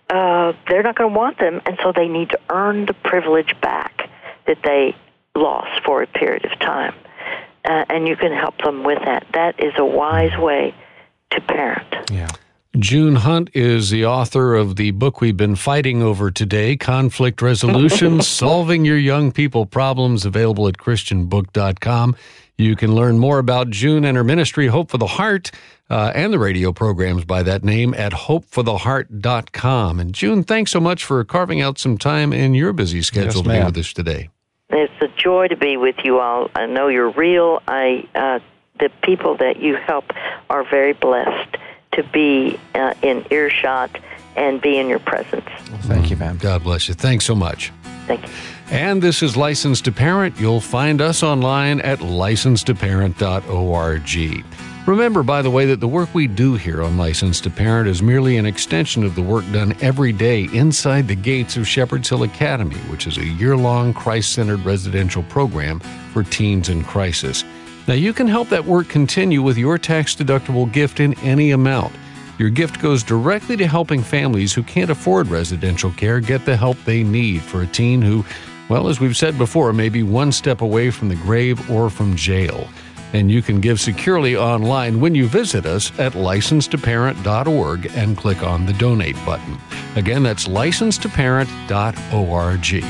uh, 0.09 0.53
they're 0.67 0.81
not 0.81 0.95
going 0.95 1.11
to 1.11 1.17
want 1.17 1.37
them, 1.37 1.61
and 1.65 1.77
so 1.83 1.91
they 1.91 2.07
need 2.07 2.29
to 2.31 2.39
earn 2.49 2.85
the 2.85 2.93
privilege 2.93 3.53
back 3.61 4.09
that 4.47 4.57
they 4.63 4.95
lost 5.35 5.83
for 5.85 6.01
a 6.01 6.07
period 6.07 6.45
of 6.45 6.57
time. 6.59 6.95
Uh, 7.65 7.85
and 7.89 8.07
you 8.07 8.15
can 8.15 8.31
help 8.31 8.57
them 8.63 8.83
with 8.83 8.99
that. 9.05 9.25
That 9.33 9.63
is 9.63 9.73
a 9.77 9.85
wise 9.85 10.37
way 10.37 10.73
to 11.31 11.41
parent. 11.41 12.11
Yeah. 12.11 12.29
June 12.77 13.15
Hunt 13.15 13.49
is 13.55 13.89
the 13.89 14.05
author 14.05 14.53
of 14.53 14.75
the 14.75 14.91
book 14.91 15.21
we've 15.21 15.35
been 15.35 15.55
fighting 15.55 16.03
over 16.03 16.29
today, 16.29 16.77
Conflict 16.77 17.41
Resolution 17.41 18.21
Solving 18.21 18.85
Your 18.85 18.97
Young 18.97 19.31
People 19.31 19.65
Problems, 19.65 20.23
available 20.23 20.67
at 20.67 20.77
ChristianBook.com. 20.77 22.15
You 22.59 22.75
can 22.75 22.93
learn 22.93 23.17
more 23.17 23.39
about 23.39 23.69
June 23.69 24.05
and 24.05 24.15
her 24.15 24.23
ministry, 24.23 24.67
Hope 24.67 24.91
for 24.91 24.97
the 24.97 25.07
Heart, 25.07 25.49
uh, 25.89 26.11
and 26.13 26.31
the 26.31 26.37
radio 26.37 26.71
programs 26.71 27.25
by 27.25 27.41
that 27.41 27.63
name 27.63 27.93
at 27.95 28.11
hopefortheheart.com. 28.11 29.99
And 29.99 30.13
June, 30.13 30.43
thanks 30.43 30.69
so 30.69 30.79
much 30.79 31.03
for 31.03 31.23
carving 31.23 31.61
out 31.61 31.79
some 31.79 31.97
time 31.97 32.31
in 32.31 32.53
your 32.53 32.71
busy 32.71 33.01
schedule 33.01 33.43
yes, 33.43 33.43
to 33.43 33.49
be 33.49 33.65
with 33.65 33.77
us 33.77 33.93
today. 33.93 34.29
It's 34.69 34.93
a 35.01 35.07
joy 35.07 35.47
to 35.47 35.55
be 35.55 35.77
with 35.77 35.95
you 36.03 36.19
all. 36.19 36.51
I 36.55 36.67
know 36.67 36.87
you're 36.87 37.11
real. 37.11 37.61
I 37.67 38.07
uh, 38.15 38.39
the 38.79 38.89
people 39.03 39.37
that 39.37 39.59
you 39.59 39.75
help 39.75 40.11
are 40.49 40.63
very 40.63 40.93
blessed 40.93 41.57
to 41.93 42.03
be 42.03 42.59
uh, 42.75 42.93
in 43.01 43.25
earshot 43.31 43.97
and 44.35 44.61
be 44.61 44.77
in 44.77 44.87
your 44.87 44.99
presence. 44.99 45.45
Well, 45.69 45.81
thank 45.81 46.09
you, 46.09 46.17
ma'am. 46.17 46.37
God 46.37 46.63
bless 46.63 46.87
you. 46.87 46.93
Thanks 46.93 47.25
so 47.25 47.35
much. 47.35 47.73
Thank 48.05 48.25
you. 48.25 48.31
And 48.71 49.01
this 49.01 49.23
is 49.23 49.35
Licensed 49.35 49.85
to 49.85 49.91
Parent. 49.91 50.39
You'll 50.39 50.61
find 50.61 51.01
us 51.01 51.23
online 51.23 51.81
at 51.81 51.97
licensedtoparent.org. 51.99 54.68
Remember, 54.89 55.21
by 55.21 55.43
the 55.43 55.51
way, 55.51 55.67
that 55.67 55.79
the 55.79 55.87
work 55.87 56.15
we 56.15 56.25
do 56.25 56.55
here 56.55 56.81
on 56.81 56.97
Licensed 56.97 57.43
to 57.43 57.51
Parent 57.51 57.87
is 57.87 58.01
merely 58.01 58.37
an 58.37 58.47
extension 58.47 59.03
of 59.03 59.13
the 59.13 59.21
work 59.21 59.45
done 59.51 59.75
every 59.81 60.11
day 60.11 60.49
inside 60.51 61.07
the 61.07 61.13
gates 61.13 61.57
of 61.57 61.67
Shepherd's 61.67 62.09
Hill 62.09 62.23
Academy, 62.23 62.75
which 62.89 63.05
is 63.05 63.19
a 63.19 63.23
year 63.23 63.55
long 63.55 63.93
Christ 63.93 64.33
centered 64.33 64.65
residential 64.65 65.21
program 65.21 65.79
for 66.11 66.23
teens 66.23 66.69
in 66.69 66.83
crisis. 66.83 67.43
Now, 67.87 67.93
you 67.93 68.13
can 68.13 68.27
help 68.27 68.49
that 68.49 68.65
work 68.65 68.89
continue 68.89 69.43
with 69.43 69.59
your 69.59 69.77
tax 69.77 70.15
deductible 70.15 70.73
gift 70.73 70.99
in 70.99 71.13
any 71.19 71.51
amount. 71.51 71.93
Your 72.39 72.49
gift 72.49 72.81
goes 72.81 73.03
directly 73.03 73.57
to 73.57 73.67
helping 73.67 74.01
families 74.01 74.53
who 74.53 74.63
can't 74.63 74.89
afford 74.89 75.27
residential 75.27 75.91
care 75.91 76.19
get 76.19 76.45
the 76.45 76.57
help 76.57 76.83
they 76.85 77.03
need 77.03 77.43
for 77.43 77.61
a 77.61 77.67
teen 77.67 78.01
who, 78.01 78.25
well, 78.69 78.87
as 78.87 78.99
we've 78.99 79.15
said 79.15 79.37
before, 79.37 79.71
may 79.71 79.89
be 79.89 80.01
one 80.01 80.31
step 80.31 80.61
away 80.61 80.89
from 80.89 81.09
the 81.09 81.15
grave 81.17 81.69
or 81.69 81.91
from 81.91 82.15
jail. 82.15 82.67
And 83.13 83.31
you 83.31 83.41
can 83.41 83.59
give 83.59 83.79
securely 83.79 84.35
online 84.35 84.99
when 84.99 85.15
you 85.15 85.27
visit 85.27 85.65
us 85.65 85.97
at 85.99 86.13
licensedtoparent.org 86.13 87.91
and 87.95 88.17
click 88.17 88.43
on 88.43 88.65
the 88.65 88.73
donate 88.73 89.17
button. 89.25 89.57
Again, 89.95 90.23
that's 90.23 90.47
licensedtoparent.org. 90.47 92.83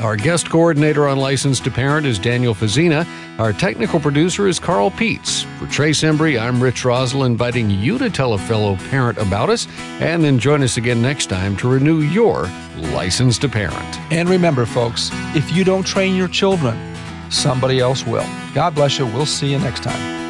Our 0.00 0.16
guest 0.16 0.50
coordinator 0.50 1.06
on 1.06 1.18
Licensed 1.18 1.64
to 1.64 1.70
Parent 1.70 2.04
is 2.04 2.18
Daniel 2.18 2.52
Fazina. 2.52 3.06
Our 3.38 3.52
technical 3.52 4.00
producer 4.00 4.48
is 4.48 4.58
Carl 4.58 4.90
Peets. 4.90 5.44
For 5.58 5.66
Trace 5.66 6.02
Embry, 6.02 6.38
I'm 6.38 6.62
Rich 6.62 6.82
Rosell, 6.82 7.24
inviting 7.24 7.70
you 7.70 7.96
to 7.98 8.10
tell 8.10 8.34
a 8.34 8.38
fellow 8.38 8.76
parent 8.90 9.18
about 9.18 9.50
us, 9.50 9.66
and 10.00 10.22
then 10.22 10.38
join 10.38 10.62
us 10.62 10.76
again 10.76 11.00
next 11.00 11.26
time 11.26 11.56
to 11.58 11.68
renew 11.68 12.00
your 12.00 12.50
License 12.76 13.38
to 13.38 13.48
Parent. 13.48 14.12
And 14.12 14.28
remember, 14.28 14.66
folks, 14.66 15.10
if 15.34 15.56
you 15.56 15.64
don't 15.64 15.86
train 15.86 16.16
your 16.16 16.28
children, 16.28 16.76
somebody 17.30 17.80
else 17.80 18.06
will. 18.06 18.26
God 18.54 18.74
bless 18.74 18.98
you. 18.98 19.06
We'll 19.06 19.26
see 19.26 19.50
you 19.50 19.58
next 19.58 19.82
time. 19.82 20.23